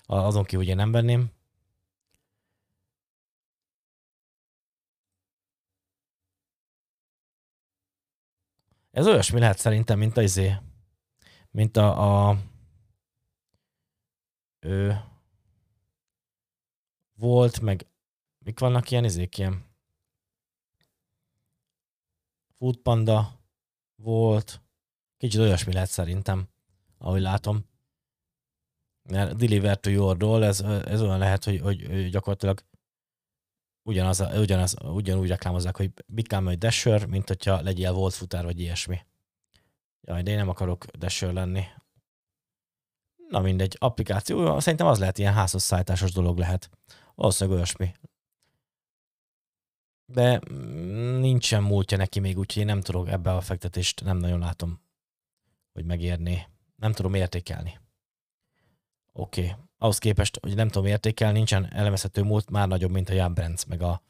Azon 0.04 0.44
kívül 0.44 0.64
ugye 0.64 0.74
nem 0.74 0.92
venném. 0.92 1.30
Ez 8.90 9.06
olyasmi 9.06 9.38
lehet 9.38 9.58
szerintem, 9.58 9.98
mint 9.98 10.16
a 10.16 10.22
izé, 10.22 10.56
mint 11.50 11.76
a, 11.76 12.28
a 12.28 12.38
ő, 14.60 15.04
volt, 17.14 17.60
meg 17.60 17.91
mik 18.44 18.60
vannak 18.60 18.90
ilyen 18.90 19.04
izék, 19.04 19.38
ilyen 19.38 19.70
Foodpanda 22.58 23.40
volt, 23.96 24.62
kicsit 25.16 25.40
olyasmi 25.40 25.72
lehet 25.72 25.88
szerintem, 25.88 26.48
ahogy 26.98 27.20
látom. 27.20 27.70
Mert 29.02 29.36
Deliver 29.36 29.80
to 29.80 29.90
Your 29.90 30.16
Door, 30.16 30.42
ez, 30.42 30.60
ez 30.60 31.02
olyan 31.02 31.18
lehet, 31.18 31.44
hogy, 31.44 31.60
hogy 31.60 32.08
gyakorlatilag 32.08 32.64
ugyanaz, 33.82 34.20
ugyanaz, 34.20 34.76
ugyanúgy 34.82 35.28
reklámozzák, 35.28 35.76
hogy 35.76 35.92
become 36.06 36.50
a 36.50 36.56
dasher, 36.56 37.06
mint 37.06 37.28
hogyha 37.28 37.60
legyél 37.60 37.92
volt 37.92 38.14
futár, 38.14 38.44
vagy 38.44 38.60
ilyesmi. 38.60 39.00
Jaj, 40.00 40.22
de 40.22 40.30
én 40.30 40.36
nem 40.36 40.48
akarok 40.48 40.84
dasher 40.84 41.32
lenni. 41.32 41.64
Na 43.28 43.40
mindegy, 43.40 43.76
applikáció, 43.78 44.60
szerintem 44.60 44.86
az 44.86 44.98
lehet 44.98 45.18
ilyen 45.18 45.32
házhozszállításos 45.32 46.12
dolog 46.12 46.38
lehet. 46.38 46.70
Valószínűleg 47.14 47.58
olyasmi. 47.58 47.92
De 50.12 50.40
nincsen 51.18 51.62
múltja 51.62 51.96
neki 51.96 52.20
még, 52.20 52.38
úgyhogy 52.38 52.62
én 52.62 52.68
nem 52.68 52.80
tudok 52.80 53.08
ebbe 53.08 53.34
a 53.34 53.40
fektetést, 53.40 54.04
nem 54.04 54.16
nagyon 54.16 54.38
látom, 54.38 54.80
hogy 55.72 55.84
megérné. 55.84 56.46
Nem 56.76 56.92
tudom 56.92 57.14
értékelni. 57.14 57.78
Oké. 59.12 59.40
Okay. 59.40 59.54
Ahhoz 59.78 59.98
képest, 59.98 60.38
hogy 60.42 60.54
nem 60.54 60.68
tudom 60.68 60.88
értékelni, 60.88 61.36
nincsen 61.36 61.72
elemezhető 61.72 62.22
múlt, 62.22 62.50
már 62.50 62.68
nagyobb, 62.68 62.90
mint 62.90 63.08
a 63.08 63.12
Jan 63.12 63.34
Brands, 63.34 63.64
meg 63.64 63.82
a, 63.82 64.02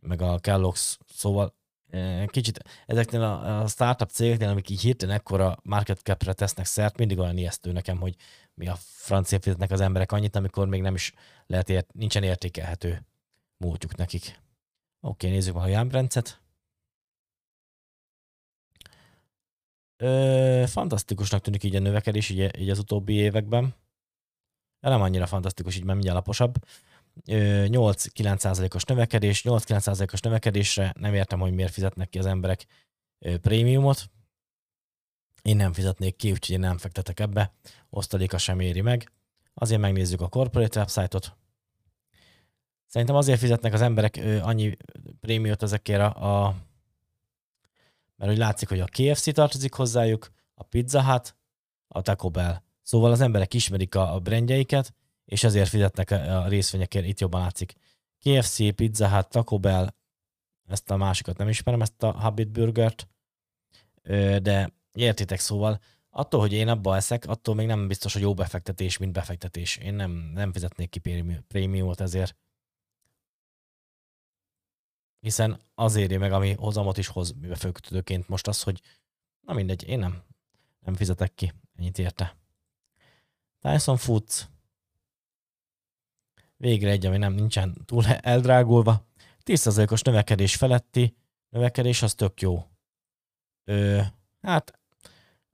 meg 0.00 0.22
a 0.22 0.38
Kellogg's, 0.40 0.96
szóval 1.06 1.54
eh, 1.90 2.26
kicsit 2.26 2.58
ezeknél 2.86 3.22
a, 3.22 3.60
a 3.60 3.66
startup 3.66 4.10
cégeknél, 4.10 4.48
amik 4.48 4.70
így 4.70 4.80
hirtelen 4.80 5.14
ekkora 5.14 5.58
market 5.62 5.98
cap-re 5.98 6.32
tesznek 6.32 6.66
szert, 6.66 6.96
mindig 6.96 7.18
olyan 7.18 7.36
ijesztő 7.36 7.72
nekem, 7.72 7.98
hogy 7.98 8.16
mi 8.54 8.68
a 8.68 8.76
francia 8.80 9.40
fizetnek 9.40 9.70
az 9.70 9.80
emberek 9.80 10.12
annyit, 10.12 10.36
amikor 10.36 10.68
még 10.68 10.82
nem 10.82 10.94
is 10.94 11.12
lehet 11.46 11.70
ért, 11.70 11.92
nincsen 11.92 12.22
értékelhető 12.22 13.06
múltjuk 13.56 13.96
nekik. 13.96 14.40
Oké, 15.00 15.28
nézzük 15.28 15.54
meg 15.54 15.62
a 15.62 15.66
jámbrendszet. 15.66 16.40
Ö, 19.96 20.64
fantasztikusnak 20.66 21.40
tűnik 21.40 21.62
így 21.62 21.76
a 21.76 21.80
növekedés 21.80 22.28
így, 22.28 22.58
így 22.60 22.70
az 22.70 22.78
utóbbi 22.78 23.12
években. 23.12 23.74
De 24.80 24.88
nem 24.88 25.02
annyira 25.02 25.26
fantasztikus, 25.26 25.76
így 25.76 25.82
mert 25.82 25.94
mindjárt 25.94 26.18
laposabb. 26.18 26.54
8-9%-os 27.26 28.84
növekedés, 28.84 29.42
8-9%-os 29.42 30.20
növekedésre 30.20 30.92
nem 30.98 31.14
értem, 31.14 31.40
hogy 31.40 31.52
miért 31.52 31.72
fizetnek 31.72 32.08
ki 32.08 32.18
az 32.18 32.26
emberek 32.26 32.66
prémiumot. 33.40 34.10
Én 35.42 35.56
nem 35.56 35.72
fizetnék 35.72 36.16
ki, 36.16 36.30
úgyhogy 36.30 36.54
én 36.54 36.60
nem 36.60 36.78
fektetek 36.78 37.20
ebbe. 37.20 37.52
Osztaléka 37.90 38.38
sem 38.38 38.60
éri 38.60 38.80
meg. 38.80 39.12
Azért 39.54 39.80
megnézzük 39.80 40.20
a 40.20 40.28
corporate 40.28 40.78
website-ot. 40.78 41.36
Szerintem 42.88 43.16
azért 43.16 43.38
fizetnek 43.38 43.72
az 43.72 43.80
emberek 43.80 44.20
annyi 44.42 44.76
prémiót 45.20 45.62
ezekért 45.62 46.00
a, 46.00 46.46
a 46.46 46.54
mert 48.16 48.30
hogy 48.30 48.40
látszik, 48.40 48.68
hogy 48.68 48.80
a 48.80 48.84
KFC 48.84 49.32
tartozik 49.32 49.74
hozzájuk, 49.74 50.30
a 50.54 50.62
Pizza 50.62 51.04
Hut, 51.04 51.36
a 51.88 52.02
Taco 52.02 52.30
Bell. 52.30 52.62
Szóval 52.82 53.10
az 53.10 53.20
emberek 53.20 53.54
ismerik 53.54 53.94
a, 53.94 54.14
a 54.14 54.18
brandjeiket, 54.18 54.94
és 55.24 55.44
ezért 55.44 55.68
fizetnek 55.68 56.10
a 56.10 56.48
részvényekért, 56.48 57.06
itt 57.06 57.20
jobban 57.20 57.40
látszik. 57.40 57.74
KFC, 58.18 58.74
Pizza 58.74 59.08
Hut, 59.08 59.28
Taco 59.28 59.58
Bell, 59.58 59.94
ezt 60.66 60.90
a 60.90 60.96
másikat 60.96 61.36
nem 61.36 61.48
ismerem, 61.48 61.80
ezt 61.80 62.02
a 62.02 62.10
Habit 62.10 62.50
Burgert, 62.50 63.08
de 64.42 64.72
értitek 64.92 65.40
szóval, 65.40 65.80
attól, 66.10 66.40
hogy 66.40 66.52
én 66.52 66.68
abba 66.68 66.96
eszek, 66.96 67.26
attól 67.26 67.54
még 67.54 67.66
nem 67.66 67.88
biztos, 67.88 68.12
hogy 68.12 68.22
jó 68.22 68.34
befektetés, 68.34 68.96
mint 68.96 69.12
befektetés. 69.12 69.76
Én 69.76 69.94
nem, 69.94 70.30
nem 70.34 70.52
fizetnék 70.52 70.90
ki 70.90 71.00
prémiumot 71.48 72.00
ezért 72.00 72.36
hiszen 75.20 75.60
az 75.74 75.96
éri 75.96 76.16
meg, 76.16 76.32
ami 76.32 76.52
hozamot 76.52 76.98
is 76.98 77.06
hoz 77.06 77.30
befőkötőként 77.30 78.28
most 78.28 78.46
az, 78.46 78.62
hogy 78.62 78.80
na 79.40 79.52
mindegy, 79.52 79.88
én 79.88 79.98
nem, 79.98 80.22
nem 80.80 80.94
fizetek 80.94 81.34
ki 81.34 81.52
ennyit 81.76 81.98
érte. 81.98 82.36
Tyson 83.60 83.96
Foods. 83.96 84.48
Végre 86.56 86.90
egy, 86.90 87.06
ami 87.06 87.16
nem 87.16 87.32
nincsen 87.32 87.84
túl 87.84 88.06
eldrágulva. 88.06 89.06
10%-os 89.44 90.02
növekedés 90.02 90.56
feletti 90.56 91.16
növekedés, 91.50 92.02
az 92.02 92.14
tök 92.14 92.40
jó. 92.40 92.64
Ö, 93.64 94.00
hát 94.40 94.78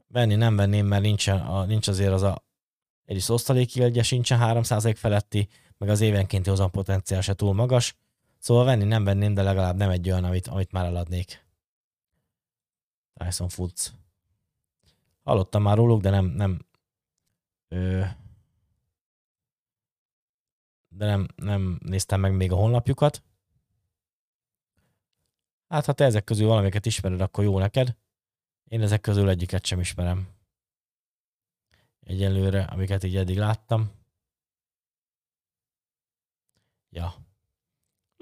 venni 0.07 0.35
nem 0.35 0.57
venném, 0.57 0.87
mert 0.87 1.03
nincsen, 1.03 1.41
a, 1.41 1.65
nincs 1.65 1.89
azért 1.89 2.13
az 2.13 2.23
a 2.23 2.45
egy 3.05 3.25
osztaléki 3.29 4.03
sincsen 4.03 4.39
3% 4.43 4.95
feletti, 4.97 5.49
meg 5.79 5.89
az 5.89 6.01
évenkénti 6.01 6.51
hozam 6.51 6.71
potenciál 6.71 7.21
se 7.21 7.35
túl 7.35 7.53
magas 7.53 7.97
Szóval 8.45 8.65
venni 8.65 8.85
nem 8.85 9.05
venném, 9.05 9.35
de 9.35 9.43
legalább 9.43 9.77
nem 9.77 9.91
egy 9.91 10.11
olyan, 10.11 10.25
amit, 10.25 10.47
amit 10.47 10.73
már 10.73 10.85
eladnék. 10.85 11.47
Tyson 13.13 13.49
Foods. 13.49 13.93
Hallottam 15.23 15.63
már 15.63 15.77
róluk, 15.77 16.01
de 16.01 16.11
nem, 16.11 16.25
nem, 16.25 16.67
ö, 17.69 18.05
de 20.89 21.07
nem, 21.07 21.29
nem 21.37 21.79
néztem 21.83 22.21
meg 22.21 22.37
még 22.37 22.53
a 22.53 22.57
honlapjukat. 22.57 23.23
Hát, 25.69 25.85
ha 25.85 25.93
te 25.93 26.05
ezek 26.05 26.25
közül 26.25 26.47
valamiket 26.47 26.87
ismered, 26.87 27.21
akkor 27.21 27.45
jó 27.45 27.59
neked. 27.59 27.97
Én 28.65 28.81
ezek 28.81 29.01
közül 29.01 29.29
egyiket 29.29 29.65
sem 29.65 29.81
ismerem. 29.81 30.29
Egyelőre, 32.01 32.63
amiket 32.65 33.03
így 33.03 33.17
eddig 33.17 33.37
láttam. 33.37 33.93
Ja. 36.91 37.33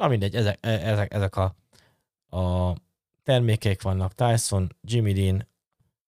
Na 0.03 0.09
mindegy, 0.09 0.37
ezek, 0.37 0.59
e, 0.61 0.69
ezek, 0.69 1.15
ezek 1.15 1.37
a, 1.37 1.55
a 2.37 2.75
termékek 3.23 3.83
vannak. 3.83 4.15
Tyson, 4.15 4.77
Jimmy 4.81 5.13
Dean, 5.13 5.49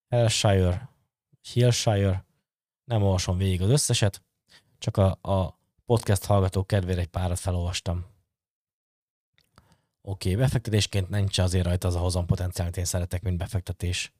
Hillshire, 0.09 0.89
Hillshire, 1.41 2.25
nem 2.83 3.03
olvasom 3.03 3.37
végig 3.37 3.61
az 3.61 3.69
összeset, 3.69 4.21
csak 4.77 4.97
a, 4.97 5.19
a 5.21 5.59
podcast 5.85 6.25
hallgatók 6.25 6.67
kedvére 6.67 7.01
egy 7.01 7.07
párat 7.07 7.39
felolvastam. 7.39 8.05
Oké, 10.01 10.31
okay, 10.31 10.41
befektetésként 10.41 11.09
nincs 11.09 11.37
azért 11.37 11.65
rajta 11.65 11.87
az 11.87 11.95
a 11.95 11.99
hozam 11.99 12.25
potenciál, 12.25 12.65
amit 12.65 12.77
én 12.77 12.85
szeretek, 12.85 13.21
mint 13.21 13.37
befektetés. 13.37 14.13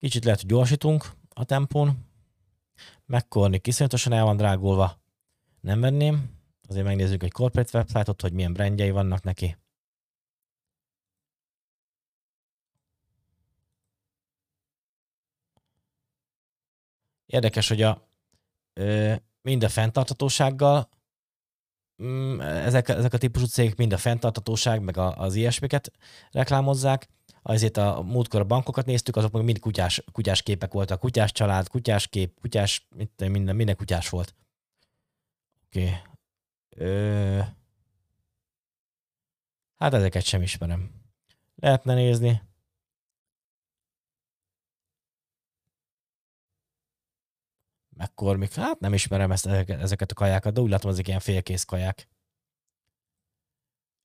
Kicsit 0.00 0.24
lehet, 0.24 0.40
hogy 0.40 0.48
gyorsítunk 0.48 1.12
a 1.28 1.44
tempón. 1.44 2.06
Megkorni 3.06 3.58
kiszonyatosan 3.58 4.12
el 4.12 4.24
van 4.24 4.36
drágulva. 4.36 5.00
Nem 5.60 5.80
venném. 5.80 6.35
Azért 6.68 6.84
megnézzük 6.84 7.22
egy 7.22 7.32
corporate 7.32 7.78
website-ot, 7.78 8.20
hogy 8.20 8.32
milyen 8.32 8.52
brandjei 8.52 8.90
vannak 8.90 9.22
neki. 9.22 9.56
Érdekes, 17.26 17.68
hogy 17.68 17.82
a, 17.82 18.08
ö, 18.72 19.14
mind 19.42 19.64
a 19.64 19.68
fenntartatósággal, 19.68 20.88
mm, 22.02 22.40
ezek, 22.40 22.88
ezek 22.88 23.12
a 23.12 23.18
típusú 23.18 23.46
cégek 23.46 23.76
mind 23.76 23.92
a 23.92 23.98
fenntartatóság, 23.98 24.80
meg 24.80 24.96
a, 24.96 25.16
az 25.16 25.34
ilyesmiket 25.34 25.92
reklámozzák. 26.30 27.08
Azért 27.42 27.76
a 27.76 28.02
múltkor 28.02 28.40
a 28.40 28.44
bankokat 28.44 28.86
néztük, 28.86 29.16
azok 29.16 29.32
meg 29.32 29.44
mind 29.44 29.58
kutyás, 29.58 30.02
kutyás 30.12 30.42
képek 30.42 30.72
voltak. 30.72 31.00
Kutyás 31.00 31.32
család, 31.32 31.68
kutyás 31.68 32.08
kép, 32.08 32.40
kutyás, 32.40 32.88
minden, 33.16 33.56
minden 33.56 33.76
kutyás 33.76 34.08
volt. 34.08 34.34
Oké. 35.66 36.15
Ö... 36.76 37.40
Hát 39.76 39.94
ezeket 39.94 40.24
sem 40.24 40.42
ismerem. 40.42 40.90
Lehetne 41.54 41.94
nézni. 41.94 42.42
Még, 48.16 48.52
hát 48.52 48.80
nem 48.80 48.94
ismerem 48.94 49.32
ezt, 49.32 49.46
ezeket 49.46 50.10
a 50.10 50.14
kajákat, 50.14 50.52
de 50.52 50.60
úgy 50.60 50.70
látom, 50.70 50.90
ezek 50.90 51.08
ilyen 51.08 51.20
félkész 51.20 51.64
kaják. 51.64 52.08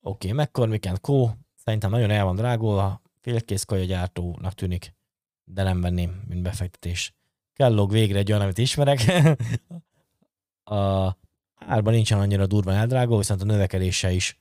Oké, 0.01 0.31
okay, 0.31 0.43
McCormick 0.43 1.01
Co. 1.01 1.29
Szerintem 1.55 1.89
nagyon 1.89 2.09
el 2.09 2.23
van 2.23 2.35
drágulva, 2.35 3.01
félkész 3.19 3.63
kaja 3.63 3.83
gyártónak 3.83 4.53
tűnik, 4.53 4.95
de 5.43 5.63
nem 5.63 5.81
venném, 5.81 6.23
mint 6.27 6.41
befektetés. 6.41 7.13
Kellog 7.53 7.91
végre 7.91 8.17
egy 8.17 8.31
olyan, 8.31 8.41
amit 8.41 8.57
ismerek. 8.57 8.99
a 10.63 11.17
árban 11.65 11.93
nincsen 11.93 12.19
annyira 12.19 12.47
durva 12.47 12.73
eldrágó, 12.73 13.17
viszont 13.17 13.41
a 13.41 13.45
növekedése 13.45 14.11
is. 14.11 14.39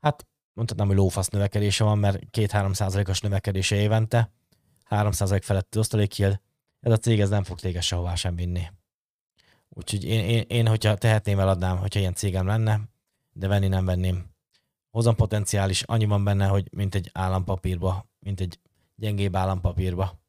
Hát 0.00 0.26
mondhatnám, 0.52 0.86
hogy 0.86 0.96
lófasz 0.96 1.28
növekedése 1.28 1.84
van, 1.84 1.98
mert 1.98 2.18
2-3 2.32 2.74
százalékos 2.74 3.20
növekedése 3.20 3.76
évente, 3.76 4.30
3 4.84 5.12
százalék 5.12 5.42
feletti 5.42 5.78
osztalékhild, 5.78 6.40
ez 6.80 6.92
a 6.92 6.96
cég 6.96 7.20
ez 7.20 7.28
nem 7.28 7.44
fog 7.44 7.60
téged 7.60 7.82
sehová 7.82 8.14
sem 8.14 8.36
vinni. 8.36 8.62
Úgyhogy 9.68 10.04
én, 10.04 10.24
én, 10.24 10.44
én, 10.48 10.66
hogyha 10.66 10.96
tehetném, 10.96 11.38
eladnám, 11.38 11.78
hogyha 11.78 12.00
ilyen 12.00 12.14
cégem 12.14 12.46
lenne, 12.46 12.80
de 13.32 13.48
venni 13.48 13.68
nem 13.68 13.84
venném. 13.84 14.30
Hozam 14.90 15.14
potenciális, 15.14 15.82
annyi 15.82 16.04
van 16.04 16.24
benne, 16.24 16.46
hogy 16.46 16.68
mint 16.72 16.94
egy 16.94 17.10
állampapírba, 17.12 18.06
mint 18.18 18.40
egy 18.40 18.58
gyengébb 18.94 19.36
állampapírba. 19.36 20.20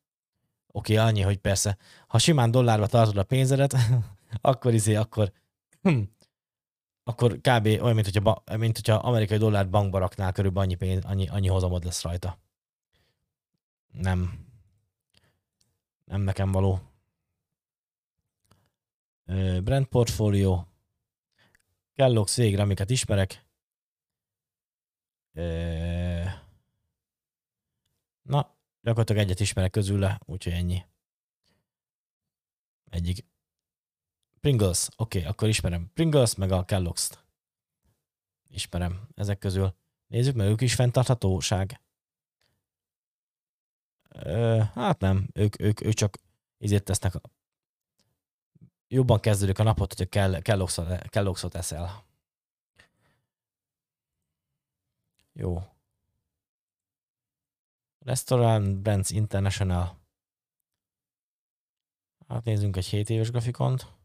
Oké, 0.68 0.94
okay, 0.94 1.08
annyi, 1.08 1.22
hogy 1.22 1.38
persze, 1.38 1.78
ha 2.08 2.18
simán 2.18 2.52
dollárba 2.52 2.88
tartod 2.88 3.18
a 3.18 3.24
pénzedet, 3.24 3.76
akkor 4.42 4.74
izé, 4.74 4.96
akkor 4.96 5.32
hm, 5.84 6.02
akkor 7.04 7.38
kb. 7.38 7.66
olyan, 7.66 7.94
mint 7.94 8.12
hogyha, 8.12 8.44
mint 8.58 8.76
hogyha 8.76 8.96
amerikai 8.96 9.38
dollárt 9.38 9.70
bankba 9.70 9.98
raknál, 9.98 10.32
körülbelül 10.32 10.70
annyi, 10.70 10.78
pénz, 10.78 11.06
annyi, 11.06 11.28
annyi 11.28 11.48
hozamod 11.48 11.84
lesz 11.84 12.02
rajta. 12.02 12.40
Nem. 13.92 14.48
Nem 16.06 16.22
nekem 16.22 16.52
való. 16.52 16.80
Brand 19.64 19.86
portfólió. 19.86 20.68
Kellogg's 21.96 22.36
végre, 22.36 22.62
amiket 22.62 22.90
ismerek. 22.90 23.46
Na, 28.22 28.56
gyakorlatilag 28.82 29.22
egyet 29.22 29.40
ismerek 29.40 29.72
közül, 29.72 30.08
úgyhogy 30.26 30.54
ennyi. 30.54 30.86
Egyik 32.90 33.26
Pringles, 34.44 34.88
oké, 34.96 35.18
okay, 35.18 35.30
akkor 35.30 35.48
ismerem. 35.48 35.92
Pringles, 35.94 36.36
meg 36.36 36.52
a 36.52 36.66
Kellogg's-t. 36.66 37.24
Ismerem 38.50 39.08
ezek 39.16 39.38
közül. 39.38 39.76
Nézzük, 40.08 40.36
mert 40.36 40.50
ők 40.50 40.62
is 40.62 40.76
fenntarthatóság. 40.76 41.82
Ö, 44.10 44.62
hát 44.74 45.00
nem, 45.00 45.30
ők, 45.34 45.62
ők, 45.62 45.82
ők 45.82 45.94
csak 45.94 46.18
izért 46.58 46.84
tesznek. 46.84 47.14
Jobban 48.88 49.20
kezdődik 49.20 49.60
a 49.60 49.64
napot, 49.64 49.94
hogy 49.94 50.10
kell, 50.10 50.40
Kellogg's-ot 50.42 51.56
eszel. 51.56 52.06
Jó. 55.34 55.64
Restaurant 58.00 58.78
Brands 58.78 59.10
International. 59.10 59.98
Hát 62.28 62.44
nézzünk 62.44 62.78
egy 62.78 62.86
7 62.86 63.10
éves 63.10 63.32
grafikont. 63.32 64.02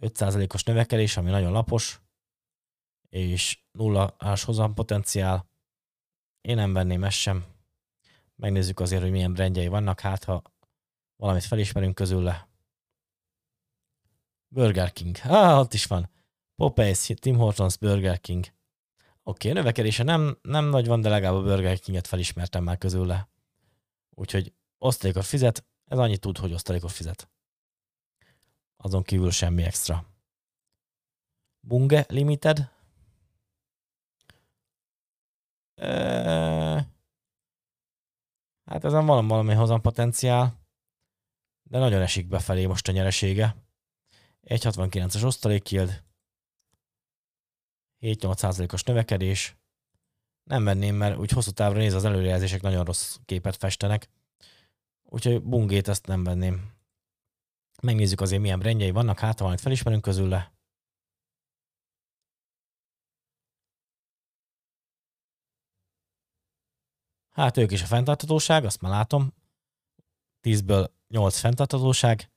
5%-os 0.00 0.64
növekedés, 0.64 1.16
ami 1.16 1.30
nagyon 1.30 1.52
lapos, 1.52 2.00
és 3.08 3.58
nulla-ás 3.72 4.44
hozam 4.44 4.74
potenciál. 4.74 5.48
Én 6.40 6.56
nem 6.56 6.72
venném 6.72 7.04
ezt 7.04 7.16
sem. 7.16 7.44
Megnézzük 8.36 8.80
azért, 8.80 9.02
hogy 9.02 9.10
milyen 9.10 9.32
brandjei 9.32 9.68
vannak, 9.68 10.00
hát 10.00 10.24
ha 10.24 10.42
valamit 11.16 11.44
felismerünk 11.44 11.94
közülle. 11.94 12.48
Burger 14.48 14.92
King. 14.92 15.16
Ah, 15.24 15.58
ott 15.58 15.74
is 15.74 15.86
van. 15.86 16.10
Popeyes, 16.56 17.12
Tim 17.14 17.36
Hortons, 17.36 17.76
Burger 17.76 18.20
King. 18.20 18.44
Oké, 19.22 19.48
okay, 19.48 19.52
növekedése 19.52 20.02
nem, 20.02 20.38
nem 20.42 20.64
nagy 20.64 20.86
van, 20.86 21.00
de 21.00 21.08
legalább 21.08 21.34
a 21.34 21.42
Burger 21.42 21.78
Kinget 21.78 22.06
felismertem 22.06 22.64
már 22.64 22.78
közülle. 22.78 23.28
Úgyhogy 24.10 24.52
osztalékot 24.78 25.24
fizet, 25.24 25.64
ez 25.84 25.98
annyit 25.98 26.20
tud, 26.20 26.38
hogy 26.38 26.52
osztalékot 26.52 26.90
fizet 26.90 27.30
azon 28.80 29.02
kívül 29.02 29.30
semmi 29.30 29.62
extra. 29.62 30.04
Bunge 31.60 32.04
Limited. 32.08 32.78
hát 38.64 38.84
ezen 38.84 39.06
van 39.06 39.28
valami 39.28 39.54
hozam 39.54 39.80
potenciál, 39.80 40.60
de 41.62 41.78
nagyon 41.78 42.00
esik 42.00 42.28
befelé 42.28 42.66
most 42.66 42.88
a 42.88 42.92
nyeresége. 42.92 43.56
1,69-es 44.42 45.24
osztalék 45.24 45.70
yield, 45.70 46.02
7-8%-os 48.00 48.82
növekedés. 48.82 49.56
Nem 50.42 50.64
venném, 50.64 50.96
mert 50.96 51.18
úgy 51.18 51.30
hosszú 51.30 51.50
távra 51.50 51.78
néz 51.78 51.94
az 51.94 52.04
előrejelzések 52.04 52.60
nagyon 52.60 52.84
rossz 52.84 53.16
képet 53.24 53.56
festenek. 53.56 54.08
Úgyhogy 55.02 55.42
bungét 55.42 55.88
ezt 55.88 56.06
nem 56.06 56.24
venném. 56.24 56.79
Megnézzük 57.82 58.20
azért, 58.20 58.40
milyen 58.40 58.58
brendjei 58.58 58.90
vannak, 58.90 59.18
hát 59.18 59.32
ha 59.32 59.38
valamit 59.38 59.60
felismerünk 59.60 60.02
közülle. 60.02 60.52
Hát 67.30 67.56
ők 67.56 67.70
is 67.70 67.82
a 67.82 67.86
fenntartatóság, 67.86 68.64
azt 68.64 68.80
már 68.80 68.92
látom. 68.92 69.34
10-ből 70.42 70.90
8 71.08 71.38
fenntartatóság. 71.38 72.30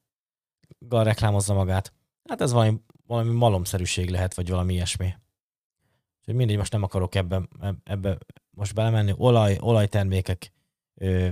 Gal 0.80 1.04
reklámozza 1.04 1.54
magát. 1.54 1.94
Hát 2.30 2.42
ez 2.42 2.52
valami, 2.52 2.82
valami 3.06 3.34
malomszerűség 3.34 4.10
lehet, 4.10 4.34
vagy 4.34 4.50
valami 4.50 4.74
ilyesmi. 4.74 5.16
Úgyhogy 6.20 6.36
mindig 6.36 6.58
most 6.58 6.72
nem 6.72 6.84
akarok 6.84 7.16
ebbe, 7.16 7.48
ebbe 7.84 8.18
most 8.50 8.74
belemenni. 8.74 9.14
Olaj, 9.18 9.58
olajtermékek 9.60 10.52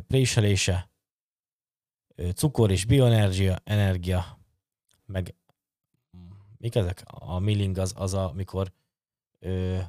préselése, 0.08 0.91
cukor 2.36 2.72
és 2.72 2.86
bioenergia, 2.86 3.60
energia, 3.64 4.40
meg 5.06 5.36
mik 6.58 6.76
ezek? 6.76 7.04
A 7.06 7.40
milling 7.40 7.78
az, 7.78 7.94
az 7.98 8.14
a, 8.14 8.32
mikor 8.36 8.72
ö, 9.40 9.80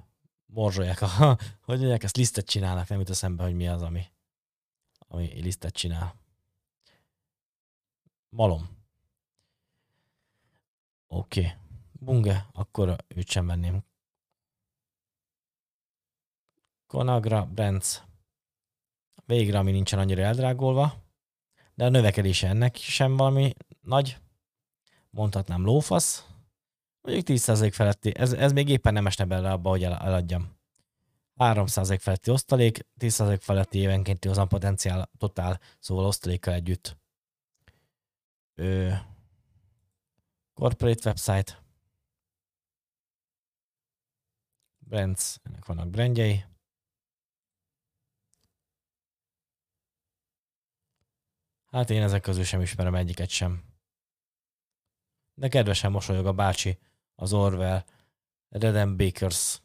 morzsolják, 0.46 1.02
a, 1.02 1.08
hogy 1.66 1.78
mondják, 1.78 2.02
ezt 2.02 2.16
lisztet 2.16 2.46
csinálnak, 2.46 2.88
nem 2.88 2.98
jut 2.98 3.10
eszembe, 3.10 3.42
hogy 3.42 3.54
mi 3.54 3.68
az, 3.68 3.82
ami, 3.82 4.04
ami 4.98 5.40
lisztet 5.40 5.74
csinál. 5.74 6.14
Malom. 8.28 8.68
Oké. 11.06 11.40
Okay. 11.40 11.52
Bunge, 11.92 12.48
akkor 12.52 12.96
őt 13.08 13.28
sem 13.28 13.46
venném. 13.46 13.84
Conagra, 16.86 17.46
Brands. 17.46 18.02
Végre, 19.26 19.58
ami 19.58 19.70
nincsen 19.70 19.98
annyira 19.98 20.22
eldrágolva 20.22 21.01
de 21.74 21.84
a 21.84 21.88
növekedése 21.88 22.48
ennek 22.48 22.76
sem 22.76 23.16
valami 23.16 23.52
nagy, 23.80 24.18
mondhatnám 25.10 25.64
lófasz, 25.64 26.26
mondjuk 27.00 27.26
10% 27.38 27.70
feletti, 27.72 28.16
ez, 28.16 28.32
ez 28.32 28.52
még 28.52 28.68
éppen 28.68 28.92
nem 28.92 29.06
esne 29.06 29.24
bele 29.24 29.50
abba, 29.50 29.70
hogy 29.70 29.84
el, 29.84 29.96
eladjam. 29.96 30.60
3% 31.36 31.98
feletti 32.00 32.30
osztalék, 32.30 32.86
10% 32.98 33.38
feletti 33.40 33.78
évenkénti 33.78 34.28
hozam 34.28 34.48
potenciál 34.48 35.10
totál, 35.18 35.60
szóval 35.78 36.04
osztalékkal 36.04 36.54
együtt. 36.54 36.96
Ö, 38.54 38.92
corporate 40.54 41.08
website. 41.08 41.60
Brands, 44.78 45.36
ennek 45.42 45.64
vannak 45.64 45.90
brandjei. 45.90 46.44
Hát 51.72 51.90
én 51.90 52.02
ezek 52.02 52.22
közül 52.22 52.44
sem 52.44 52.60
ismerem 52.60 52.94
egyiket 52.94 53.28
sem. 53.28 53.62
De 55.34 55.48
kedvesen 55.48 55.90
mosolyog 55.90 56.26
a 56.26 56.32
bácsi 56.32 56.78
az 57.14 57.32
Orwell 57.32 57.84
Redem 58.48 58.96
Bakers 58.96 59.60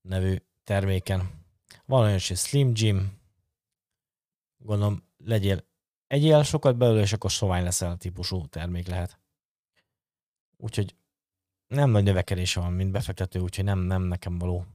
nevű 0.00 0.36
terméken. 0.64 1.44
Van 1.84 2.02
olyan 2.02 2.14
is, 2.14 2.24
Slim 2.24 2.70
Jim. 2.74 3.18
Gondolom, 4.58 5.02
legyél, 5.16 5.64
egyél 6.06 6.42
sokat 6.42 6.76
belőle, 6.76 7.00
és 7.00 7.12
akkor 7.12 7.30
sovány 7.30 7.62
leszel 7.62 7.96
típusú 7.96 8.46
termék 8.46 8.86
lehet. 8.86 9.18
Úgyhogy 10.56 10.96
nem 11.66 11.90
nagy 11.90 12.04
növekedése 12.04 12.60
van, 12.60 12.72
mint 12.72 12.90
befektető, 12.90 13.40
úgyhogy 13.40 13.64
nem, 13.64 13.78
nem 13.78 14.02
nekem 14.02 14.38
való. 14.38 14.66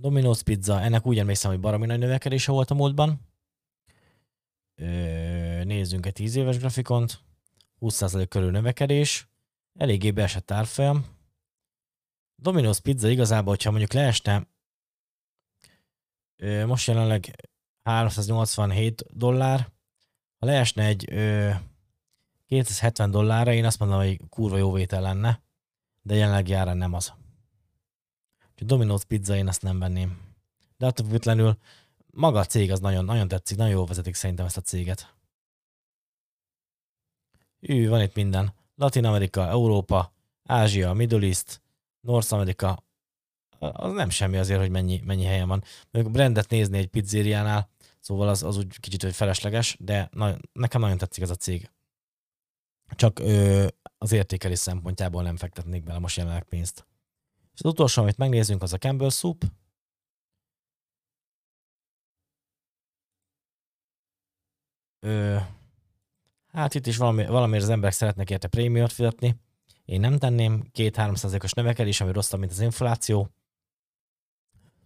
Domino's 0.00 0.40
Pizza, 0.44 0.80
ennek 0.80 1.06
úgy 1.06 1.18
emlékszem, 1.18 1.50
hogy 1.50 1.60
baromi 1.60 1.86
nagy 1.86 1.98
növekedése 1.98 2.52
volt 2.52 2.70
a 2.70 2.74
múltban 2.74 3.34
nézzünk 5.64 6.06
egy 6.06 6.12
10 6.12 6.36
éves 6.36 6.58
grafikont, 6.58 7.20
20% 7.80 8.26
körül 8.28 8.50
növekedés, 8.50 9.28
eléggé 9.74 10.10
beesett 10.10 10.50
árfolyam. 10.50 11.06
Domino's 12.42 12.78
Pizza 12.82 13.08
igazából, 13.08 13.48
hogyha 13.48 13.70
mondjuk 13.70 13.92
leesne, 13.92 14.48
most 16.66 16.86
jelenleg 16.86 17.50
387 17.82 19.04
dollár, 19.10 19.72
ha 20.38 20.46
leesne 20.46 20.84
egy 20.84 21.04
270 22.46 23.10
dollárra, 23.10 23.52
én 23.52 23.64
azt 23.64 23.78
mondom, 23.78 23.98
hogy 23.98 24.20
kurva 24.28 24.56
jó 24.56 24.72
vétel 24.72 25.00
lenne, 25.00 25.42
de 26.02 26.14
jelenleg 26.14 26.48
járán 26.48 26.76
nem 26.76 26.92
az. 26.92 27.12
Domino's 28.56 29.02
Pizza 29.06 29.36
én 29.36 29.48
azt 29.48 29.62
nem 29.62 29.78
venném. 29.78 30.34
De 30.76 30.86
attól 30.86 31.06
függetlenül 31.06 31.58
maga 32.16 32.38
a 32.38 32.44
cég 32.44 32.70
az 32.70 32.80
nagyon, 32.80 33.04
nagyon 33.04 33.28
tetszik, 33.28 33.56
nagyon 33.56 33.72
jól 33.72 33.86
vezetik 33.86 34.14
szerintem 34.14 34.46
ezt 34.46 34.56
a 34.56 34.60
céget. 34.60 35.14
Ő, 37.60 37.88
van 37.88 38.02
itt 38.02 38.14
minden. 38.14 38.54
Latin 38.74 39.04
Amerika, 39.04 39.48
Európa, 39.48 40.12
Ázsia, 40.44 40.92
Middle 40.92 41.26
East, 41.26 41.62
North 42.00 42.32
America, 42.32 42.84
az 43.58 43.92
nem 43.92 44.10
semmi 44.10 44.36
azért, 44.36 44.60
hogy 44.60 44.70
mennyi, 44.70 45.02
mennyi 45.04 45.24
helyen 45.24 45.48
van. 45.48 45.62
Még 45.90 46.10
brandet 46.10 46.50
nézni 46.50 46.78
egy 46.78 46.86
pizzériánál, 46.86 47.68
szóval 48.00 48.28
az, 48.28 48.42
az 48.42 48.56
úgy 48.56 48.80
kicsit 48.80 49.02
hogy 49.02 49.14
felesleges, 49.14 49.76
de 49.80 50.08
na, 50.12 50.36
nekem 50.52 50.80
nagyon 50.80 50.98
tetszik 50.98 51.22
ez 51.22 51.30
a 51.30 51.34
cég. 51.34 51.70
Csak 52.94 53.18
ö, 53.18 53.66
az 53.98 54.12
értékelés 54.12 54.58
szempontjából 54.58 55.22
nem 55.22 55.36
fektetnék 55.36 55.82
bele 55.82 55.98
most 55.98 56.16
jelenleg 56.16 56.44
pénzt. 56.44 56.86
És 57.54 57.60
az 57.62 57.70
utolsó, 57.70 58.02
amit 58.02 58.16
megnézzünk, 58.16 58.62
az 58.62 58.72
a 58.72 58.78
Campbell 58.78 59.10
Soup. 59.10 59.44
Ö, 65.06 65.36
hát 66.46 66.74
itt 66.74 66.86
is 66.86 66.96
valami, 66.96 67.26
valamiért 67.26 67.62
az 67.62 67.68
emberek 67.68 67.94
szeretnek 67.94 68.30
érte 68.30 68.48
prémiumot 68.48 68.92
fizetni. 68.92 69.40
Én 69.84 70.00
nem 70.00 70.18
tenném, 70.18 70.68
két 70.72 70.96
300 70.96 71.34
os 71.42 71.52
növekedés, 71.52 72.00
ami 72.00 72.12
rosszabb, 72.12 72.40
mint 72.40 72.52
az 72.52 72.60
infláció. 72.60 73.30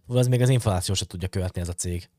Az 0.05 0.27
még 0.27 0.41
az 0.41 0.49
infláció 0.49 0.93
se 0.93 1.05
tudja 1.05 1.27
követni 1.27 1.61
ez 1.61 1.69
a 1.69 1.73
cég. 1.73 2.09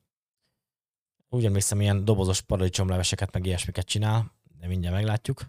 Úgy 1.28 1.44
emlékszem, 1.44 1.80
ilyen 1.80 2.04
dobozos 2.04 2.40
paradicsomleveseket, 2.40 3.32
meg 3.32 3.46
ilyesmiket 3.46 3.86
csinál, 3.86 4.32
de 4.58 4.66
mindjárt 4.66 4.94
meglátjuk. 4.94 5.42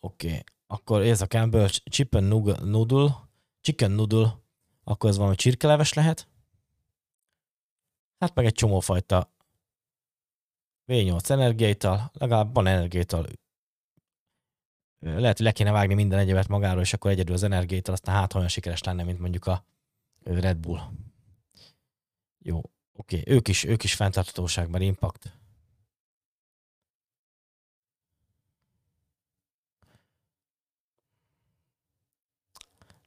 Oké, 0.00 0.26
okay. 0.26 0.42
akkor 0.66 1.02
ez 1.02 1.20
a 1.20 1.26
Campbell 1.26 1.68
Chicken 1.68 2.24
Noodle, 2.24 3.30
Chicken 3.62 3.90
Noodle, 3.90 4.38
akkor 4.84 5.10
ez 5.10 5.16
valami 5.16 5.34
csirkeleves 5.34 5.92
lehet. 5.92 6.28
Hát 8.18 8.34
meg 8.34 8.44
egy 8.44 8.54
csomófajta 8.54 9.32
V8 10.86 11.30
energiaital, 11.30 12.10
legalább 12.12 12.54
van 12.54 12.66
energiaital. 12.66 13.26
Lehet, 14.98 15.36
hogy 15.36 15.46
le 15.46 15.52
kéne 15.52 15.70
vágni 15.70 15.94
minden 15.94 16.18
egyebet 16.18 16.48
magáról, 16.48 16.82
és 16.82 16.92
akkor 16.92 17.10
egyedül 17.10 17.34
az 17.34 17.42
energiaital, 17.42 17.94
aztán 17.94 18.14
hát 18.14 18.34
olyan 18.34 18.48
sikeres 18.48 18.82
lenne, 18.82 19.04
mint 19.04 19.18
mondjuk 19.18 19.46
a 19.46 19.64
Red 20.24 20.56
Bull. 20.56 20.80
Jó, 22.38 22.58
oké, 22.92 23.18
okay. 23.18 23.34
ők 23.34 23.48
is, 23.48 23.64
ők 23.64 23.84
is 23.84 23.94
fenntartatóságban, 23.94 24.80
impact. 24.80 25.41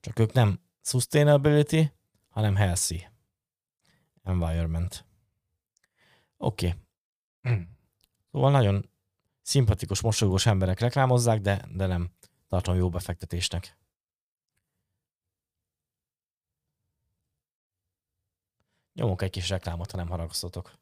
Csak 0.05 0.19
ők 0.19 0.33
nem 0.33 0.59
sustainability, 0.81 1.91
hanem 2.29 2.55
healthy 2.55 3.07
environment. 4.23 5.05
Oké. 6.37 6.75
Okay. 7.41 7.67
Szóval 8.31 8.51
nagyon 8.51 8.89
szimpatikus, 9.41 10.01
mosolygós 10.01 10.45
emberek 10.45 10.79
reklámozzák, 10.79 11.41
de, 11.41 11.65
de 11.71 11.85
nem 11.85 12.11
tartom 12.47 12.75
jó 12.75 12.89
befektetésnek. 12.89 13.77
Nyomok 18.93 19.21
egy 19.21 19.31
kis 19.31 19.49
reklámot, 19.49 19.91
ha 19.91 19.97
nem 19.97 20.07
haragsztotok. 20.07 20.79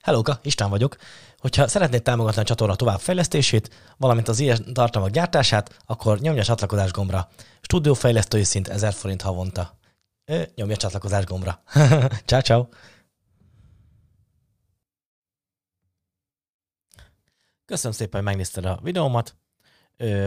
Hellóka, 0.00 0.38
István 0.42 0.70
vagyok. 0.70 0.96
Hogyha 1.38 1.68
szeretnéd 1.68 2.02
támogatni 2.02 2.40
a 2.40 2.44
csatorna 2.44 2.76
továbbfejlesztését, 2.76 3.70
valamint 3.96 4.28
az 4.28 4.40
ilyen 4.40 4.72
tartalmak 4.72 5.10
gyártását, 5.10 5.76
akkor 5.86 6.20
nyomj 6.20 6.38
a 6.38 6.44
csatlakozás 6.44 6.90
gombra. 6.90 7.28
Stúdiófejlesztői 7.60 8.44
szint 8.44 8.68
1000 8.68 8.92
forint 8.92 9.22
havonta. 9.22 9.78
Nyomj 10.54 10.72
a 10.72 10.76
csatlakozás 10.76 11.24
gombra. 11.24 11.62
ciao, 12.26 12.40
ciao. 12.40 12.66
Köszönöm 17.64 17.96
szépen, 17.96 18.20
hogy 18.20 18.28
megnézted 18.28 18.64
a 18.64 18.78
videómat. 18.82 19.36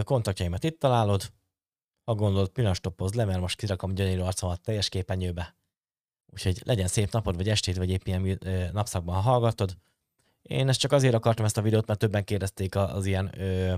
Kontaktjaimat 0.04 0.64
itt 0.64 0.80
találod. 0.80 1.32
Ha 2.04 2.16
gondolod, 2.16 2.50
pillanatoppozd 2.50 3.16
le, 3.16 3.26
mert 3.26 3.40
most 3.40 3.58
kirakom 3.58 3.94
gyönyörű 3.94 4.22
arcomat 4.22 4.62
teljes 4.62 4.90
képenyőbe. 4.90 5.56
Úgyhogy 6.34 6.62
legyen 6.66 6.88
szép 6.88 7.12
napod, 7.12 7.36
vagy 7.36 7.50
estét, 7.50 7.78
vagy 7.78 7.90
épp 7.90 8.06
ilyen 8.06 8.40
napszakban, 8.74 9.16
ha 9.16 9.22
hallgatod. 9.22 9.78
Én 10.42 10.70
ezt 10.70 10.80
csak 10.80 10.92
azért 10.92 11.14
akartam 11.14 11.46
ezt 11.46 11.58
a 11.58 11.62
videót, 11.62 11.88
mert 11.88 12.00
többen 12.00 12.24
kérdezték 12.24 12.76
az 12.76 13.06
ilyen 13.06 13.40
ö, 13.40 13.78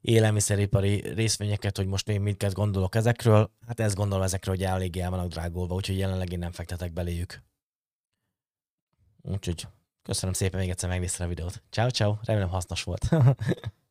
élelmiszeripari 0.00 1.00
részvényeket, 1.14 1.76
hogy 1.76 1.86
most 1.86 2.08
én 2.08 2.20
mit 2.20 2.52
gondolok 2.52 2.94
ezekről. 2.94 3.50
Hát 3.66 3.80
ezt 3.80 3.96
gondolom 3.96 4.24
ezekről, 4.24 4.54
hogy 4.54 4.64
eléggé 4.64 5.00
el 5.00 5.10
vannak 5.10 5.28
drágulva, 5.28 5.74
úgyhogy 5.74 5.98
jelenleg 5.98 6.32
én 6.32 6.38
nem 6.38 6.52
fektetek 6.52 6.92
beléjük. 6.92 7.42
Úgyhogy 9.22 9.66
köszönöm 10.02 10.34
szépen 10.34 10.60
még 10.60 10.70
egyszer 10.70 10.88
megnézted 10.88 11.26
a 11.26 11.28
videót. 11.28 11.62
Ciao, 11.70 11.90
ciao, 11.90 12.16
remélem 12.24 12.48
hasznos 12.48 12.82
volt. 12.82 13.08